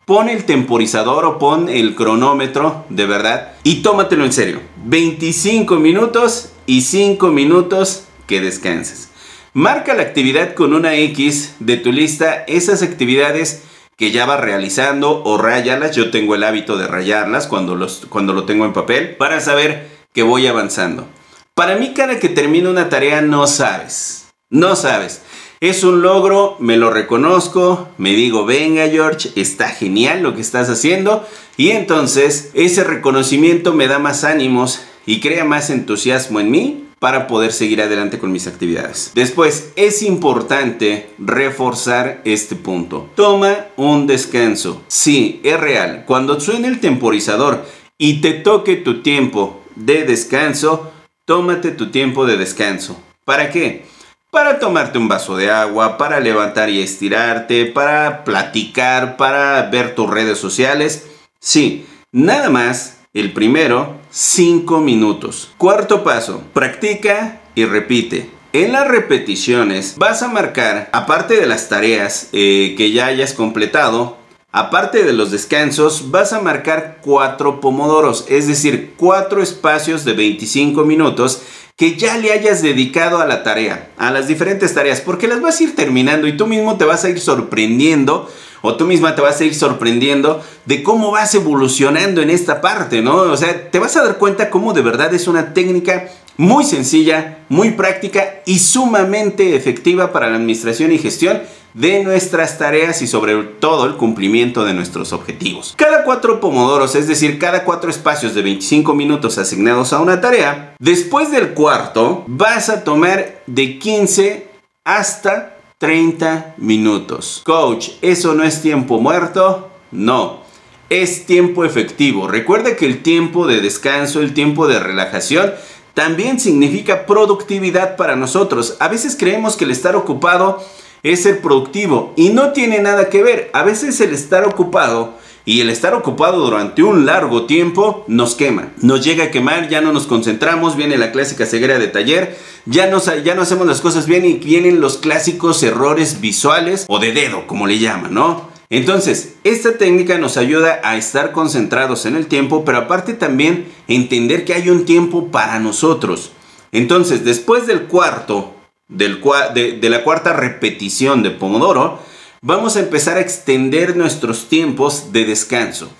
Pon 0.08 0.30
el 0.30 0.44
temporizador 0.46 1.26
o 1.26 1.38
pon 1.38 1.68
el 1.68 1.94
cronómetro, 1.94 2.86
de 2.88 3.04
verdad, 3.04 3.52
y 3.62 3.82
tómatelo 3.82 4.24
en 4.24 4.32
serio. 4.32 4.62
25 4.86 5.76
minutos 5.76 6.48
y 6.64 6.80
5 6.80 7.28
minutos 7.28 8.04
que 8.26 8.40
descanses. 8.40 9.10
Marca 9.52 9.92
la 9.92 10.04
actividad 10.04 10.54
con 10.54 10.72
una 10.72 10.94
X 10.94 11.56
de 11.58 11.76
tu 11.76 11.92
lista, 11.92 12.42
esas 12.46 12.80
actividades 12.80 13.64
que 13.98 14.10
ya 14.10 14.24
vas 14.24 14.40
realizando 14.40 15.22
o 15.24 15.36
rayalas. 15.36 15.94
Yo 15.94 16.10
tengo 16.10 16.34
el 16.34 16.44
hábito 16.44 16.78
de 16.78 16.86
rayarlas 16.86 17.46
cuando, 17.46 17.74
los, 17.74 18.06
cuando 18.08 18.32
lo 18.32 18.44
tengo 18.44 18.64
en 18.64 18.72
papel 18.72 19.14
para 19.16 19.40
saber 19.40 19.90
que 20.14 20.22
voy 20.22 20.46
avanzando. 20.46 21.06
Para 21.52 21.76
mí 21.76 21.92
cada 21.92 22.18
que 22.18 22.30
termino 22.30 22.70
una 22.70 22.88
tarea 22.88 23.20
no 23.20 23.46
sabes, 23.46 24.28
no 24.48 24.74
sabes. 24.74 25.20
Es 25.60 25.82
un 25.82 26.02
logro, 26.02 26.56
me 26.60 26.76
lo 26.76 26.90
reconozco, 26.90 27.88
me 27.98 28.10
digo, 28.10 28.46
venga 28.46 28.88
George, 28.88 29.30
está 29.34 29.68
genial 29.68 30.22
lo 30.22 30.36
que 30.36 30.40
estás 30.40 30.70
haciendo 30.70 31.26
y 31.56 31.70
entonces 31.70 32.50
ese 32.54 32.84
reconocimiento 32.84 33.74
me 33.74 33.88
da 33.88 33.98
más 33.98 34.22
ánimos 34.22 34.82
y 35.04 35.18
crea 35.18 35.44
más 35.44 35.70
entusiasmo 35.70 36.38
en 36.38 36.52
mí 36.52 36.84
para 37.00 37.26
poder 37.26 37.52
seguir 37.52 37.82
adelante 37.82 38.20
con 38.20 38.30
mis 38.30 38.46
actividades. 38.46 39.10
Después, 39.16 39.72
es 39.74 40.02
importante 40.02 41.10
reforzar 41.18 42.22
este 42.24 42.54
punto. 42.54 43.10
Toma 43.16 43.66
un 43.76 44.06
descanso. 44.06 44.82
Sí, 44.86 45.40
es 45.42 45.58
real. 45.58 46.04
Cuando 46.06 46.38
suene 46.38 46.68
el 46.68 46.78
temporizador 46.78 47.64
y 47.96 48.20
te 48.20 48.32
toque 48.32 48.76
tu 48.76 49.02
tiempo 49.02 49.60
de 49.74 50.04
descanso, 50.04 50.92
tómate 51.24 51.72
tu 51.72 51.90
tiempo 51.90 52.26
de 52.26 52.36
descanso. 52.36 53.00
¿Para 53.24 53.50
qué? 53.50 53.86
Para 54.30 54.58
tomarte 54.58 54.98
un 54.98 55.08
vaso 55.08 55.36
de 55.36 55.50
agua, 55.50 55.96
para 55.96 56.20
levantar 56.20 56.68
y 56.68 56.80
estirarte, 56.80 57.66
para 57.66 58.24
platicar, 58.24 59.16
para 59.16 59.62
ver 59.70 59.94
tus 59.94 60.08
redes 60.10 60.38
sociales. 60.38 61.06
Sí, 61.40 61.86
nada 62.12 62.50
más, 62.50 62.98
el 63.14 63.32
primero, 63.32 63.96
5 64.10 64.80
minutos. 64.80 65.50
Cuarto 65.56 66.04
paso, 66.04 66.42
practica 66.52 67.40
y 67.54 67.64
repite. 67.64 68.30
En 68.52 68.72
las 68.72 68.88
repeticiones 68.88 69.94
vas 69.96 70.22
a 70.22 70.28
marcar, 70.28 70.88
aparte 70.92 71.38
de 71.38 71.46
las 71.46 71.68
tareas 71.68 72.28
eh, 72.32 72.74
que 72.76 72.92
ya 72.92 73.06
hayas 73.06 73.34
completado, 73.34 74.16
aparte 74.52 75.04
de 75.04 75.12
los 75.12 75.30
descansos, 75.30 76.10
vas 76.10 76.32
a 76.32 76.40
marcar 76.40 76.98
cuatro 77.02 77.60
pomodoros, 77.60 78.24
es 78.28 78.46
decir, 78.46 78.94
cuatro 78.96 79.42
espacios 79.42 80.04
de 80.04 80.14
25 80.14 80.84
minutos 80.84 81.42
que 81.78 81.96
ya 81.96 82.18
le 82.18 82.32
hayas 82.32 82.60
dedicado 82.60 83.18
a 83.18 83.24
la 83.24 83.44
tarea, 83.44 83.90
a 83.98 84.10
las 84.10 84.26
diferentes 84.26 84.74
tareas, 84.74 85.00
porque 85.00 85.28
las 85.28 85.40
vas 85.40 85.60
a 85.60 85.62
ir 85.62 85.76
terminando 85.76 86.26
y 86.26 86.36
tú 86.36 86.48
mismo 86.48 86.76
te 86.76 86.84
vas 86.84 87.04
a 87.04 87.08
ir 87.08 87.20
sorprendiendo 87.20 88.28
o 88.62 88.74
tú 88.74 88.84
misma 88.84 89.14
te 89.14 89.22
vas 89.22 89.40
a 89.40 89.44
ir 89.44 89.54
sorprendiendo 89.54 90.42
de 90.64 90.82
cómo 90.82 91.12
vas 91.12 91.32
evolucionando 91.36 92.20
en 92.20 92.30
esta 92.30 92.60
parte, 92.60 93.00
¿no? 93.00 93.18
O 93.18 93.36
sea, 93.36 93.70
te 93.70 93.78
vas 93.78 93.96
a 93.96 94.02
dar 94.02 94.18
cuenta 94.18 94.50
cómo 94.50 94.72
de 94.72 94.82
verdad 94.82 95.14
es 95.14 95.28
una 95.28 95.54
técnica 95.54 96.08
muy 96.38 96.64
sencilla, 96.64 97.40
muy 97.48 97.72
práctica 97.72 98.40
y 98.46 98.60
sumamente 98.60 99.56
efectiva 99.56 100.12
para 100.12 100.30
la 100.30 100.36
administración 100.36 100.92
y 100.92 100.98
gestión 100.98 101.42
de 101.74 102.02
nuestras 102.02 102.58
tareas 102.58 103.02
y 103.02 103.06
sobre 103.06 103.34
todo 103.42 103.86
el 103.86 103.96
cumplimiento 103.96 104.64
de 104.64 104.72
nuestros 104.72 105.12
objetivos. 105.12 105.74
Cada 105.76 106.04
cuatro 106.04 106.40
pomodoros, 106.40 106.94
es 106.94 107.08
decir, 107.08 107.38
cada 107.38 107.64
cuatro 107.64 107.90
espacios 107.90 108.34
de 108.34 108.42
25 108.42 108.94
minutos 108.94 109.36
asignados 109.36 109.92
a 109.92 110.00
una 110.00 110.20
tarea, 110.20 110.74
después 110.78 111.30
del 111.30 111.54
cuarto 111.54 112.24
vas 112.28 112.68
a 112.68 112.84
tomar 112.84 113.42
de 113.46 113.78
15 113.78 114.48
hasta 114.84 115.56
30 115.78 116.54
minutos. 116.56 117.42
Coach, 117.44 117.90
¿eso 118.00 118.34
no 118.34 118.44
es 118.44 118.62
tiempo 118.62 119.00
muerto? 119.00 119.70
No. 119.90 120.46
Es 120.88 121.26
tiempo 121.26 121.64
efectivo. 121.64 122.28
Recuerda 122.28 122.74
que 122.74 122.86
el 122.86 123.02
tiempo 123.02 123.46
de 123.46 123.60
descanso, 123.60 124.20
el 124.20 124.32
tiempo 124.32 124.66
de 124.66 124.80
relajación, 124.80 125.52
también 125.98 126.38
significa 126.38 127.06
productividad 127.06 127.96
para 127.96 128.14
nosotros. 128.14 128.76
A 128.78 128.86
veces 128.86 129.16
creemos 129.18 129.56
que 129.56 129.64
el 129.64 129.72
estar 129.72 129.96
ocupado 129.96 130.64
es 131.02 131.24
ser 131.24 131.42
productivo 131.42 132.12
y 132.14 132.28
no 132.28 132.52
tiene 132.52 132.78
nada 132.78 133.08
que 133.08 133.20
ver. 133.20 133.50
A 133.52 133.64
veces 133.64 134.00
el 134.00 134.12
estar 134.12 134.46
ocupado 134.46 135.14
y 135.44 135.60
el 135.60 135.70
estar 135.70 135.94
ocupado 135.94 136.38
durante 136.38 136.84
un 136.84 137.04
largo 137.04 137.46
tiempo 137.46 138.04
nos 138.06 138.36
quema, 138.36 138.68
nos 138.80 139.04
llega 139.04 139.24
a 139.24 139.30
quemar, 139.32 139.68
ya 139.68 139.80
no 139.80 139.92
nos 139.92 140.06
concentramos, 140.06 140.76
viene 140.76 140.98
la 140.98 141.10
clásica 141.10 141.46
ceguera 141.46 141.80
de 141.80 141.88
taller, 141.88 142.38
ya 142.64 142.86
no, 142.86 143.02
ya 143.24 143.34
no 143.34 143.42
hacemos 143.42 143.66
las 143.66 143.80
cosas 143.80 144.06
bien 144.06 144.24
y 144.24 144.34
vienen 144.34 144.80
los 144.80 144.98
clásicos 144.98 145.64
errores 145.64 146.20
visuales 146.20 146.84
o 146.86 147.00
de 147.00 147.10
dedo, 147.10 147.48
como 147.48 147.66
le 147.66 147.80
llaman, 147.80 148.14
¿no? 148.14 148.48
Entonces, 148.70 149.36
esta 149.44 149.78
técnica 149.78 150.18
nos 150.18 150.36
ayuda 150.36 150.80
a 150.84 150.96
estar 150.96 151.32
concentrados 151.32 152.04
en 152.04 152.16
el 152.16 152.26
tiempo, 152.26 152.64
pero 152.64 152.78
aparte 152.78 153.14
también 153.14 153.66
entender 153.88 154.44
que 154.44 154.54
hay 154.54 154.68
un 154.68 154.84
tiempo 154.84 155.28
para 155.28 155.58
nosotros. 155.58 156.32
Entonces, 156.70 157.24
después 157.24 157.66
del 157.66 157.84
cuarto 157.84 158.54
de, 158.88 159.78
la 159.82 160.04
cuarta 160.04 160.32
repetición 160.32 161.22
de 161.22 161.30
Pomodoro, 161.30 162.00
vamos 162.42 162.76
a 162.76 162.80
empezar 162.80 163.16
a 163.16 163.20
extender 163.20 163.96
nuestros 163.96 164.48
tiempos 164.48 165.12
de 165.12 165.24
descanso. 165.24 165.90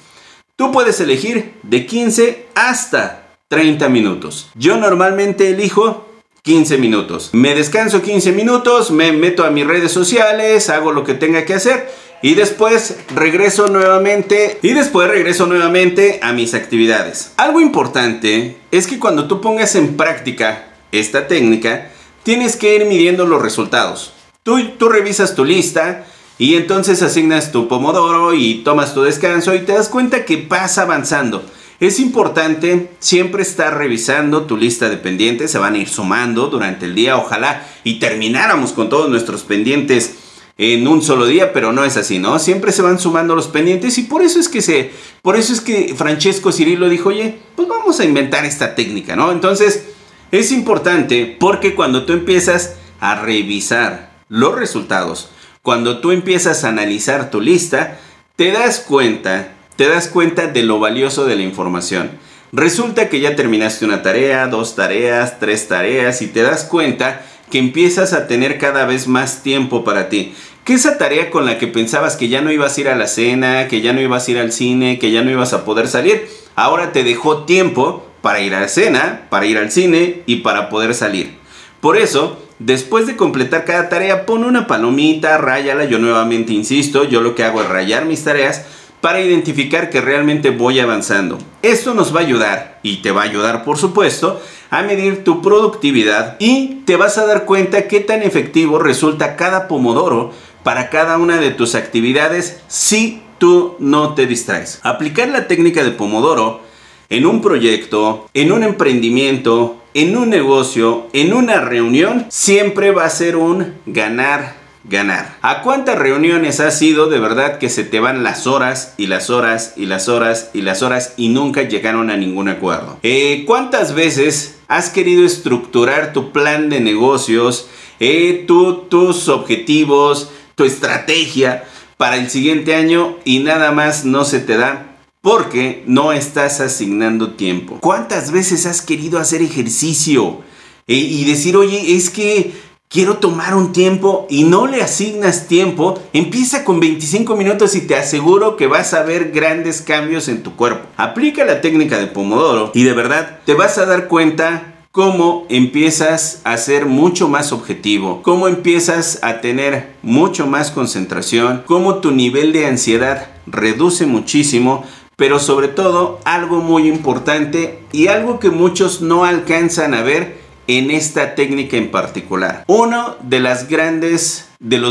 Tú 0.57 0.73
puedes 0.73 1.01
elegir 1.01 1.55
de 1.63 1.87
15 1.87 2.49
hasta 2.55 3.29
30 3.49 3.89
minutos. 3.89 4.51
Yo 4.55 4.77
normalmente 4.77 5.51
elijo 5.51 6.08
15 6.43 6.79
minutos. 6.79 7.31
Me 7.33 7.55
descanso 7.55 8.03
15 8.03 8.33
minutos, 8.33 8.91
me 8.91 9.13
meto 9.13 9.45
a 9.45 9.51
mis 9.51 9.67
redes 9.67 9.93
sociales, 9.93 10.71
hago 10.71 10.93
lo 10.93 11.05
que 11.05 11.15
tenga 11.15 11.45
que 11.45 11.55
hacer 11.55 11.89
y 12.23 12.35
después 12.35 12.97
regreso 13.15 13.69
nuevamente 13.69 14.59
y 14.63 14.73
después 14.73 15.09
regreso 15.09 15.47
nuevamente 15.47 16.21
a 16.23 16.33
mis 16.33 16.55
actividades. 16.55 17.33
Algo 17.37 17.61
importante 17.61 18.57
es 18.71 18.87
que 18.87 18.99
cuando 18.99 19.29
tú 19.29 19.41
pongas 19.41 19.75
en 19.75 19.97
práctica 19.97 20.69
esta 20.93 21.29
técnica, 21.29 21.91
tienes 22.23 22.57
que 22.57 22.75
ir 22.75 22.87
midiendo 22.87 23.27
los 23.27 23.43
resultados. 23.43 24.13
Tú, 24.43 24.71
tú 24.79 24.89
revisas 24.89 25.35
tu 25.35 25.45
lista 25.45 26.07
y 26.39 26.55
entonces 26.55 27.03
asignas 27.03 27.53
tu 27.53 27.69
pomodoro 27.69 28.33
y 28.33 28.63
tomas 28.65 28.95
tu 28.95 29.03
descanso 29.03 29.55
y 29.55 29.61
te 29.61 29.73
das 29.73 29.89
cuenta 29.89 30.25
que 30.25 30.47
vas 30.49 30.79
avanzando. 30.79 31.45
Es 31.81 32.01
importante 32.01 32.91
siempre 32.99 33.43
estar 33.43 33.79
revisando 33.79 34.47
tu 34.47 34.57
lista 34.57 34.89
de 34.89 34.97
pendientes, 34.97 35.53
se 35.53 35.59
van 35.59 35.75
a 35.75 35.79
ir 35.79 35.89
sumando 35.89 36.49
durante 36.49 36.87
el 36.87 36.95
día, 36.97 37.17
ojalá 37.17 37.69
y 37.85 38.01
termináramos 38.01 38.73
con 38.73 38.89
todos 38.89 39.09
nuestros 39.09 39.45
pendientes 39.45 40.17
en 40.59 40.89
un 40.89 41.03
solo 41.03 41.27
día, 41.27 41.53
pero 41.53 41.73
no 41.73 41.85
es 41.85 41.97
así, 41.97 42.19
¿no? 42.19 42.41
Siempre 42.41 42.73
se 42.73 42.83
van 42.83 42.99
sumando 42.99 43.37
los 43.37 43.47
pendientes 43.47 43.97
y 43.97 44.03
por 44.03 44.23
eso 44.23 44.41
es 44.41 44.49
que 44.49 44.61
se 44.61 44.91
por 45.23 45.37
eso 45.37 45.53
es 45.53 45.61
que 45.61 45.95
Francesco 45.97 46.51
Cirilo 46.51 46.89
dijo, 46.89 47.11
"Oye, 47.11 47.39
pues 47.55 47.69
vamos 47.69 48.01
a 48.01 48.05
inventar 48.05 48.45
esta 48.45 48.75
técnica", 48.75 49.15
¿no? 49.15 49.31
Entonces, 49.31 49.85
es 50.33 50.51
importante 50.51 51.37
porque 51.39 51.77
cuando 51.77 52.05
tú 52.05 52.13
empiezas 52.13 52.75
a 52.99 53.21
revisar 53.21 54.11
los 54.29 54.57
resultados, 54.57 55.31
cuando 55.63 56.01
tú 56.01 56.11
empiezas 56.11 56.65
a 56.65 56.71
analizar 56.71 57.31
tu 57.31 57.41
lista, 57.41 58.01
te 58.35 58.51
das 58.51 58.81
cuenta, 58.81 59.55
te 59.79 59.89
das 59.89 60.09
cuenta 60.09 60.49
de 60.49 60.65
lo 60.65 60.81
valioso 60.81 61.25
de 61.25 61.37
la 61.37 61.43
información. 61.43 62.11
Resulta 62.51 63.09
que 63.09 63.21
ya 63.21 63.37
terminaste 63.37 63.85
una 63.85 64.03
tarea, 64.03 64.49
dos 64.49 64.75
tareas, 64.75 65.39
tres 65.39 65.69
tareas 65.69 66.21
y 66.21 66.27
te 66.27 66.43
das 66.43 66.65
cuenta 66.65 67.25
que 67.49 67.59
empiezas 67.59 68.13
a 68.13 68.27
tener 68.27 68.59
cada 68.59 68.87
vez 68.87 69.07
más 69.07 69.45
tiempo 69.45 69.85
para 69.85 70.09
ti. 70.09 70.35
Que 70.65 70.75
esa 70.75 70.99
tarea 70.99 71.31
con 71.31 71.47
la 71.47 71.59
que 71.59 71.69
pensabas 71.69 72.17
que 72.17 72.29
ya 72.29 72.41
no 72.41 72.51
ibas 72.51 72.77
a 72.77 72.81
ir 72.81 72.89
a 72.89 72.97
la 72.97 73.07
cena, 73.07 73.69
que 73.69 73.81
ya 73.81 73.93
no 73.93 74.01
ibas 74.01 74.27
a 74.27 74.31
ir 74.33 74.39
al 74.39 74.51
cine, 74.51 74.99
que 74.99 75.13
ya 75.13 75.23
no 75.23 75.31
ibas 75.31 75.53
a 75.53 75.65
poder 75.65 75.87
salir, 75.87 76.27
ahora 76.57 76.91
te 76.91 77.05
dejó 77.05 77.45
tiempo 77.45 78.05
para 78.21 78.41
ir 78.41 78.57
a 78.57 78.61
la 78.63 78.69
cena, 78.69 79.29
para 79.31 79.47
ir 79.47 79.59
al 79.59 79.71
cine 79.71 80.25
y 80.27 80.37
para 80.39 80.71
poder 80.71 80.93
salir. 80.93 81.37
Por 81.81 81.97
eso, 81.97 82.43
después 82.59 83.07
de 83.07 83.15
completar 83.15 83.65
cada 83.65 83.89
tarea, 83.89 84.27
pon 84.27 84.43
una 84.43 84.67
palomita, 84.67 85.39
ráyala. 85.39 85.85
Yo 85.85 86.01
nuevamente 86.01 86.53
insisto, 86.53 87.05
yo 87.05 87.21
lo 87.21 87.37
que 87.37 87.45
hago 87.45 87.63
es 87.63 87.69
rayar 87.69 88.07
mis 88.07 88.25
tareas 88.25 88.65
para 89.01 89.21
identificar 89.21 89.91
que 89.91 90.01
realmente 90.01 90.51
voy 90.51 90.81
avanzando. 90.81 91.39
Esto 91.63 91.95
nos 91.95 92.15
va 92.15 92.21
a 92.21 92.25
ayudar, 92.25 92.81
y 92.83 92.97
te 93.03 93.11
va 93.11 93.23
a 93.23 93.25
ayudar 93.25 93.65
por 93.65 93.79
supuesto, 93.79 94.41
a 94.71 94.83
medir 94.83 95.25
tu 95.25 95.41
productividad 95.41 96.37
y 96.39 96.83
te 96.85 96.97
vas 96.97 97.19
a 97.19 97.27
dar 97.27 97.45
cuenta 97.45 97.89
qué 97.89 98.01
tan 98.01 98.23
efectivo 98.23 98.79
resulta 98.79 99.37
cada 99.37 99.69
pomodoro 99.69 100.33
para 100.63 100.91
cada 100.91 101.17
una 101.17 101.39
de 101.39 101.51
tus 101.51 101.75
actividades 101.75 102.61
si 102.69 103.23
tú 103.39 103.77
no 103.79 104.15
te 104.15 104.27
distraes. 104.27 104.81
Aplicar 104.83 105.29
la 105.29 105.47
técnica 105.47 105.85
de 105.85 105.93
pomodoro 105.93 106.61
en 107.09 107.25
un 107.25 107.41
proyecto, 107.41 108.29
en 108.35 108.53
un 108.53 108.63
emprendimiento, 108.63 109.83
en 109.95 110.17
un 110.17 110.29
negocio, 110.29 111.07
en 111.15 111.33
una 111.33 111.61
reunión, 111.61 112.27
siempre 112.29 112.91
va 112.91 113.07
a 113.07 113.11
ser 113.11 113.37
un 113.37 113.75
ganar, 113.87 114.57
ganar. 114.89 115.37
¿A 115.43 115.63
cuántas 115.63 115.99
reuniones 115.99 116.61
has 116.61 116.81
ido 116.83 117.09
de 117.09 117.19
verdad 117.19 117.59
que 117.59 117.69
se 117.69 117.85
te 117.85 118.01
van 118.01 118.23
las 118.23 118.47
horas 118.47 118.95
y 118.97 119.07
las 119.07 119.31
horas 119.31 119.75
y 119.77 119.87
las 119.87 120.09
horas 120.09 120.51
y 120.55 120.63
las 120.63 120.83
horas 120.83 121.15
y 121.17 121.29
nunca 121.29 121.63
llegaron 121.63 122.11
a 122.11 122.17
ningún 122.17 122.49
acuerdo? 122.49 122.99
Eh, 123.03 123.45
¿Cuántas 123.47 123.95
veces 123.95 124.59
has 124.69 124.91
querido 124.91 125.25
estructurar 125.25 126.13
tu 126.13 126.33
plan 126.33 126.71
de 126.71 126.81
negocios, 126.81 127.69
eh, 128.01 128.45
tus 128.47 129.29
objetivos, 129.29 130.31
tu 130.55 130.65
estrategia? 130.65 131.65
para 131.99 132.17
el 132.17 132.31
siguiente 132.31 132.75
año 132.75 133.19
y 133.25 133.41
nada 133.41 133.73
más 133.73 134.07
no 134.07 134.25
se 134.25 134.41
te 134.41 134.57
da 134.57 134.97
porque 135.21 135.83
no 135.87 136.13
estás 136.13 136.61
asignando 136.61 137.33
tiempo. 137.33 137.79
¿Cuántas 137.81 138.31
veces 138.31 138.65
has 138.65 138.81
querido 138.81 139.19
hacer 139.19 139.43
ejercicio 139.43 140.41
e, 140.87 140.95
y 140.95 141.25
decir, 141.25 141.57
oye, 141.57 141.97
es 141.97 142.09
que 142.09 142.53
quiero 142.89 143.19
tomar 143.19 143.55
un 143.55 143.73
tiempo 143.73 144.27
y 144.31 144.45
no 144.45 144.67
le 144.67 144.83
asignas 144.83 145.47
tiempo, 145.47 146.01
empieza 146.13 146.65
con 146.65 146.81
25 146.81 147.37
minutos 147.37 147.75
y 147.75 147.83
te 147.83 147.97
aseguro 147.97 148.57
que 148.57 148.67
vas 148.67 148.95
a 148.95 149.03
ver 149.03 149.31
grandes 149.31 149.83
cambios 149.83 150.29
en 150.29 150.43
tu 150.43 150.57
cuerpo. 150.57 150.89
Aplica 150.97 151.45
la 151.45 151.61
técnica 151.61 151.99
de 151.99 152.07
Pomodoro 152.07 152.71
y 152.75 152.85
de 152.85 152.95
verdad 152.95 153.41
te 153.45 153.55
vas 153.55 153.79
a 153.79 153.87
dar 153.87 154.09
cuenta 154.09 154.75
cómo 154.91 155.47
empiezas 155.51 156.41
a 156.45 156.57
ser 156.57 156.87
mucho 156.87 157.29
más 157.29 157.53
objetivo, 157.53 158.23
cómo 158.23 158.49
empiezas 158.49 159.21
a 159.23 159.41
tener 159.41 159.91
mucho 160.03 160.47
más 160.47 160.71
concentración, 160.71 161.63
cómo 161.67 161.97
tu 161.97 162.11
nivel 162.11 162.53
de 162.53 162.67
ansiedad 162.67 163.29
reduce 163.47 164.07
muchísimo, 164.07 164.85
pero 165.15 165.39
sobre 165.39 165.69
todo 165.69 166.21
algo 166.25 166.61
muy 166.61 166.89
importante 166.89 167.81
y 167.93 168.07
algo 168.07 168.41
que 168.41 168.51
muchos 168.51 169.03
no 169.03 169.25
alcanzan 169.25 169.93
a 169.93 170.03
ver 170.03 170.38
en 170.69 170.93
esta 170.93 171.35
técnica 171.35 171.77
en 171.77 171.91
particular. 171.91 172.63
Uno 172.69 173.17
de 173.23 173.41
los 173.41 173.69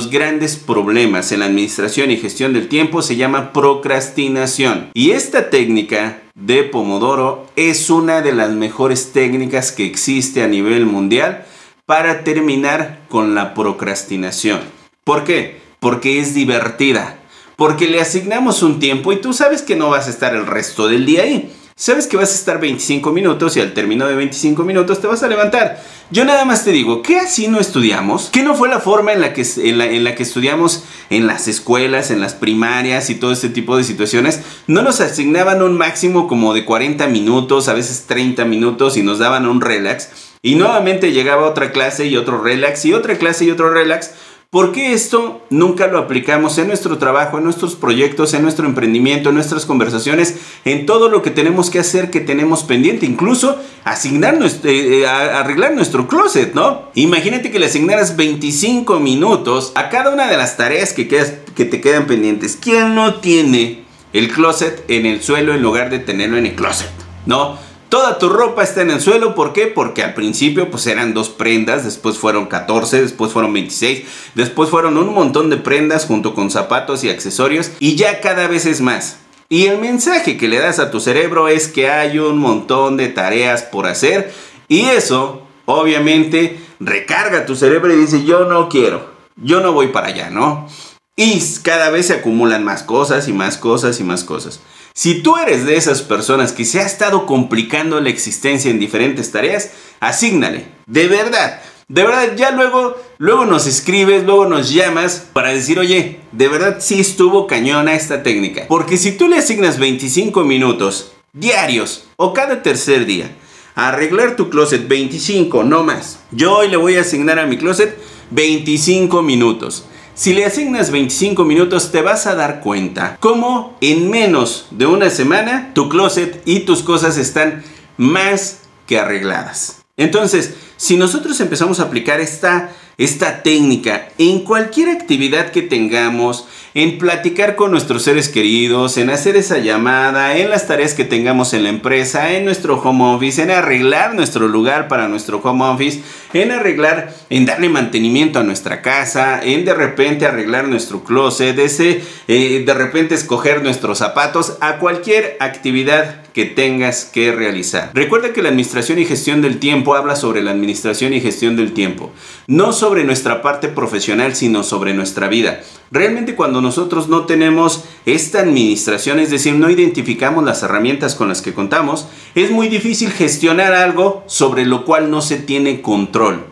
grandes 0.10 0.56
problemas 0.66 1.32
en 1.32 1.40
la 1.40 1.46
administración 1.46 2.12
y 2.12 2.18
gestión 2.18 2.52
del 2.52 2.68
tiempo 2.68 3.02
se 3.02 3.16
llama 3.16 3.54
procrastinación. 3.54 4.90
Y 4.94 5.12
esta 5.12 5.50
técnica 5.50 6.22
de 6.36 6.64
Pomodoro 6.64 7.48
es 7.56 7.90
una 7.90 8.22
de 8.22 8.34
las 8.34 8.52
mejores 8.52 9.14
técnicas 9.14 9.72
que 9.72 9.86
existe 9.86 10.44
a 10.44 10.48
nivel 10.48 10.86
mundial 10.86 11.46
para 11.86 12.24
terminar 12.24 13.00
con 13.08 13.36
la 13.36 13.54
procrastinación. 13.54 14.60
¿Por 15.04 15.24
qué? 15.24 15.62
Porque 15.80 16.20
es 16.20 16.34
divertida. 16.34 17.20
Porque 17.56 17.88
le 17.88 18.02
asignamos 18.02 18.62
un 18.62 18.80
tiempo 18.80 19.14
y 19.14 19.22
tú 19.22 19.34
sabes 19.34 19.62
que 19.62 19.76
no 19.76 19.90
vas 19.90 20.08
a 20.08 20.12
estar 20.12 20.36
el 20.36 20.46
resto 20.46 20.88
del 20.88 21.06
día 21.06 21.24
ahí. 21.24 21.52
Sabes 21.80 22.08
que 22.08 22.18
vas 22.18 22.32
a 22.32 22.34
estar 22.34 22.60
25 22.60 23.12
minutos 23.12 23.56
y 23.56 23.60
al 23.60 23.76
término 23.76 24.08
de 24.08 24.16
25 24.16 24.64
minutos 24.64 25.00
te 25.00 25.06
vas 25.06 25.22
a 25.22 25.28
levantar. 25.28 25.80
Yo 26.10 26.26
nada 26.26 26.44
más 26.44 26.66
te 26.66 26.72
digo, 26.72 27.04
¿qué 27.04 27.20
así 27.20 27.48
no 27.48 27.60
estudiamos? 27.60 28.30
¿Qué 28.32 28.42
no 28.42 28.56
fue 28.56 28.68
la 28.68 28.80
forma 28.80 29.14
en 29.14 29.22
la 29.22 29.32
que, 29.32 29.46
en 29.58 30.04
la, 30.04 30.16
que 30.16 30.24
estudiamos 30.24 30.86
en 31.12 31.28
las 31.28 31.48
escuelas, 31.48 32.10
en 32.10 32.20
las 32.20 32.34
primarias 32.34 33.12
y 33.12 33.16
todo 33.16 33.32
este 33.32 33.50
tipo 33.50 33.78
de 33.78 33.84
situaciones? 33.84 34.42
No 34.66 34.82
nos 34.82 35.02
asignaban 35.02 35.62
un 35.62 35.78
máximo 35.78 36.28
como 36.28 36.56
de 36.56 36.66
40 36.66 37.06
minutos, 37.10 37.68
a 37.68 37.74
veces 37.74 38.06
30 38.08 38.44
minutos 38.46 38.98
y 38.98 39.04
nos 39.04 39.20
daban 39.20 39.46
un 39.46 39.62
relax. 39.62 40.10
Y 40.42 40.56
nuevamente 40.56 41.12
llegaba 41.12 41.46
otra 41.46 41.72
clase 41.72 42.08
y 42.08 42.18
otro 42.18 42.42
relax 42.42 42.86
y 42.86 42.96
otra 42.96 43.20
clase 43.20 43.46
y 43.46 43.52
otro 43.52 43.70
relax 43.70 44.14
¿Por 44.50 44.72
qué 44.72 44.94
esto 44.94 45.42
nunca 45.50 45.88
lo 45.88 45.98
aplicamos 45.98 46.58
en 46.58 46.68
nuestro 46.68 46.98
trabajo, 46.98 47.38
en 47.38 47.44
nuestros 47.44 47.76
proyectos, 47.76 48.34
en 48.34 48.44
nuestro 48.44 48.66
emprendimiento, 48.66 49.28
en 49.28 49.36
nuestras 49.36 49.66
conversaciones, 49.66 50.36
en 50.64 50.86
todo 50.86 51.10
lo 51.10 51.22
que 51.22 51.32
tenemos 51.32 51.70
que 51.70 51.80
hacer, 51.80 52.10
que 52.10 52.22
tenemos 52.22 52.64
pendiente, 52.64 53.06
incluso 53.06 53.58
asignar 53.84 54.36
eh, 54.42 54.48
eh, 54.64 55.06
arreglar 55.06 55.76
nuestro 55.76 56.08
closet, 56.08 56.54
¿no? 56.54 56.84
Imagínate 56.94 57.52
que 57.52 57.60
le 57.60 57.66
asignaras 57.66 58.16
25 58.16 59.02
minutos 59.02 59.74
a 59.76 59.90
cada 59.90 60.12
una 60.12 60.28
de 60.28 60.38
las 60.38 60.56
tareas 60.56 60.94
que, 60.94 61.10
que 61.10 61.66
te 61.66 61.82
quedan 61.82 62.08
pendientes. 62.08 62.58
¿Quién 62.60 62.96
no 62.96 63.16
tiene 63.16 63.84
el 64.14 64.32
closet 64.32 64.86
en 64.88 65.06
el 65.06 65.22
suelo 65.22 65.54
en 65.56 65.62
lugar 65.62 65.90
de 65.90 66.00
tenerlo 66.00 66.38
en 66.38 66.46
el 66.46 66.56
closet? 66.56 66.90
¿No? 67.26 67.58
Toda 67.90 68.20
tu 68.20 68.28
ropa 68.28 68.64
está 68.64 68.82
en 68.82 68.92
el 68.92 69.00
suelo, 69.00 69.34
¿por 69.34 69.54
qué? 69.54 69.68
Porque 69.68 70.04
al 70.04 70.14
principio 70.14 70.70
pues 70.70 70.88
eran 70.88 71.14
dos 71.14 71.30
prendas, 71.30 71.86
después 71.86 72.18
fueron 72.18 72.48
14, 72.48 73.02
después 73.02 73.32
fueron 73.32 73.54
26, 73.54 74.04
después 74.36 74.70
fueron 74.70 74.98
un 74.98 75.14
montón 75.14 75.50
de 75.50 75.56
prendas 75.56 76.06
junto 76.06 76.34
con 76.34 76.52
zapatos 76.52 77.06
y 77.06 77.10
accesorios 77.10 77.72
y 77.80 77.96
ya 77.96 78.20
cada 78.20 78.48
vez 78.48 78.66
es 78.66 78.82
más. 78.82 79.20
Y 79.48 79.68
el 79.68 79.80
mensaje 79.80 80.36
que 80.36 80.50
le 80.50 80.60
das 80.60 80.80
a 80.80 80.92
tu 80.92 81.00
cerebro 81.00 81.48
es 81.48 81.70
que 81.70 81.90
hay 81.90 82.20
un 82.20 82.40
montón 82.40 82.98
de 82.98 83.08
tareas 83.08 83.64
por 83.64 83.88
hacer 83.88 84.34
y 84.68 84.82
eso 84.82 85.48
obviamente 85.64 86.60
recarga 86.82 87.46
tu 87.46 87.56
cerebro 87.56 87.94
y 87.94 87.98
dice 87.98 88.26
yo 88.26 88.46
no 88.46 88.68
quiero, 88.68 89.10
yo 89.38 89.62
no 89.62 89.72
voy 89.72 89.88
para 89.88 90.08
allá, 90.08 90.30
¿no? 90.30 90.68
Y 91.16 91.42
cada 91.64 91.90
vez 91.90 92.08
se 92.08 92.16
acumulan 92.16 92.66
más 92.66 92.84
cosas 92.84 93.30
y 93.30 93.34
más 93.34 93.58
cosas 93.58 94.02
y 94.02 94.04
más 94.04 94.26
cosas. 94.26 94.60
Si 94.98 95.22
tú 95.22 95.38
eres 95.38 95.64
de 95.68 95.76
esas 95.76 96.02
personas 96.02 96.54
que 96.54 96.66
se 96.66 96.80
ha 96.80 96.84
estado 96.84 97.28
complicando 97.28 98.02
la 98.02 98.10
existencia 98.10 98.72
en 98.72 98.80
diferentes 98.80 99.32
tareas, 99.32 99.70
asígnale. 100.00 100.66
De 100.88 101.08
verdad. 101.08 101.62
De 101.88 102.02
verdad, 102.02 102.36
ya 102.36 102.50
luego, 102.50 102.96
luego 103.20 103.46
nos 103.46 103.68
escribes, 103.68 104.24
luego 104.24 104.48
nos 104.48 104.72
llamas 104.72 105.28
para 105.34 105.54
decir, 105.54 105.78
oye, 105.78 106.20
de 106.32 106.48
verdad 106.48 106.78
sí 106.80 107.00
estuvo 107.00 107.46
cañona 107.46 107.94
esta 107.94 108.24
técnica. 108.24 108.66
Porque 108.68 108.98
si 108.98 109.12
tú 109.12 109.28
le 109.28 109.38
asignas 109.38 109.78
25 109.78 110.44
minutos 110.44 111.12
diarios 111.32 112.06
o 112.16 112.34
cada 112.34 112.64
tercer 112.64 113.06
día 113.06 113.30
a 113.76 113.90
arreglar 113.90 114.36
tu 114.36 114.50
closet 114.50 114.88
25, 114.88 115.64
no 115.64 115.84
más. 115.84 116.22
Yo 116.32 116.58
hoy 116.58 116.70
le 116.70 116.78
voy 116.78 116.96
a 116.96 117.02
asignar 117.02 117.38
a 117.38 117.46
mi 117.46 117.60
closet 117.60 117.96
25 118.32 119.22
minutos. 119.22 119.86
Si 120.18 120.34
le 120.34 120.46
asignas 120.46 120.90
25 120.90 121.46
minutos 121.46 121.92
te 121.92 122.02
vas 122.02 122.26
a 122.26 122.34
dar 122.34 122.60
cuenta 122.62 123.18
cómo 123.20 123.78
en 123.82 124.10
menos 124.10 124.66
de 124.72 124.88
una 124.88 125.12
semana 125.12 125.70
tu 125.76 125.90
closet 125.90 126.42
y 126.44 126.62
tus 126.62 126.82
cosas 126.82 127.20
están 127.20 127.64
más 127.98 128.62
que 128.88 128.98
arregladas. 128.98 129.84
Entonces, 129.96 130.56
si 130.76 130.98
nosotros 130.98 131.40
empezamos 131.40 131.80
a 131.80 131.84
aplicar 131.84 132.20
esta, 132.20 132.72
esta 132.98 133.44
técnica 133.44 134.10
en 134.18 134.40
cualquier 134.40 134.90
actividad 134.90 135.52
que 135.52 135.62
tengamos, 135.62 136.48
en 136.74 136.98
platicar 136.98 137.56
con 137.56 137.72
nuestros 137.72 138.04
seres 138.04 138.28
queridos, 138.28 138.98
en 138.98 139.12
hacer 139.12 139.36
esa 139.36 139.60
llamada, 139.60 140.38
en 140.38 140.50
las 140.50 140.68
tareas 140.68 140.96
que 140.96 141.06
tengamos 141.06 141.54
en 141.54 141.64
la 141.64 141.70
empresa, 141.70 142.34
en 142.34 142.46
nuestro 142.46 142.82
home 142.82 143.16
office, 143.16 143.42
en 143.42 143.52
arreglar 143.52 144.16
nuestro 144.16 144.48
lugar 144.48 144.88
para 144.88 145.08
nuestro 145.08 145.40
home 145.44 145.66
office, 145.66 146.02
en 146.34 146.52
arreglar, 146.52 147.14
en 147.30 147.46
darle 147.46 147.70
mantenimiento 147.70 148.40
a 148.40 148.44
nuestra 148.44 148.82
casa, 148.82 149.42
en 149.44 149.64
de 149.64 149.76
repente 149.76 150.26
arreglar 150.26 150.68
nuestro 150.68 151.04
closet, 151.04 151.58
ese, 151.60 152.04
eh, 152.28 152.64
de 152.66 152.74
repente 152.74 153.14
escoger 153.14 153.62
nuestros 153.64 154.00
zapatos, 154.00 154.58
a 154.60 154.78
cualquier 154.78 155.38
actividad 155.40 156.27
que 156.38 156.46
tengas 156.46 157.04
que 157.04 157.32
realizar. 157.32 157.90
Recuerda 157.96 158.32
que 158.32 158.44
la 158.44 158.50
administración 158.50 159.00
y 159.00 159.06
gestión 159.06 159.42
del 159.42 159.58
tiempo 159.58 159.96
habla 159.96 160.16
sobre 160.16 160.44
la 160.44 160.52
administración 160.52 161.16
y 161.16 161.20
gestión 161.20 161.56
del 161.56 161.74
tiempo, 161.74 162.12
no 162.46 162.74
sobre 162.74 163.06
nuestra 163.06 163.42
parte 163.42 163.70
profesional, 163.70 164.36
sino 164.36 164.62
sobre 164.62 164.94
nuestra 164.94 165.30
vida. 165.30 165.62
Realmente 165.90 166.36
cuando 166.36 166.62
nosotros 166.62 167.10
no 167.10 167.26
tenemos 167.26 167.86
esta 168.06 168.42
administración, 168.42 169.18
es 169.18 169.32
decir, 169.32 169.56
no 169.56 169.72
identificamos 169.72 170.46
las 170.46 170.62
herramientas 170.62 171.16
con 171.16 171.28
las 171.28 171.42
que 171.42 171.56
contamos, 171.56 172.08
es 172.36 172.52
muy 172.52 172.68
difícil 172.68 173.10
gestionar 173.10 173.74
algo 173.74 174.24
sobre 174.28 174.68
lo 174.68 174.86
cual 174.86 175.10
no 175.10 175.24
se 175.24 175.38
tiene 175.38 175.82
control. 175.82 176.46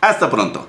Hasta 0.00 0.30
pronto. 0.30 0.66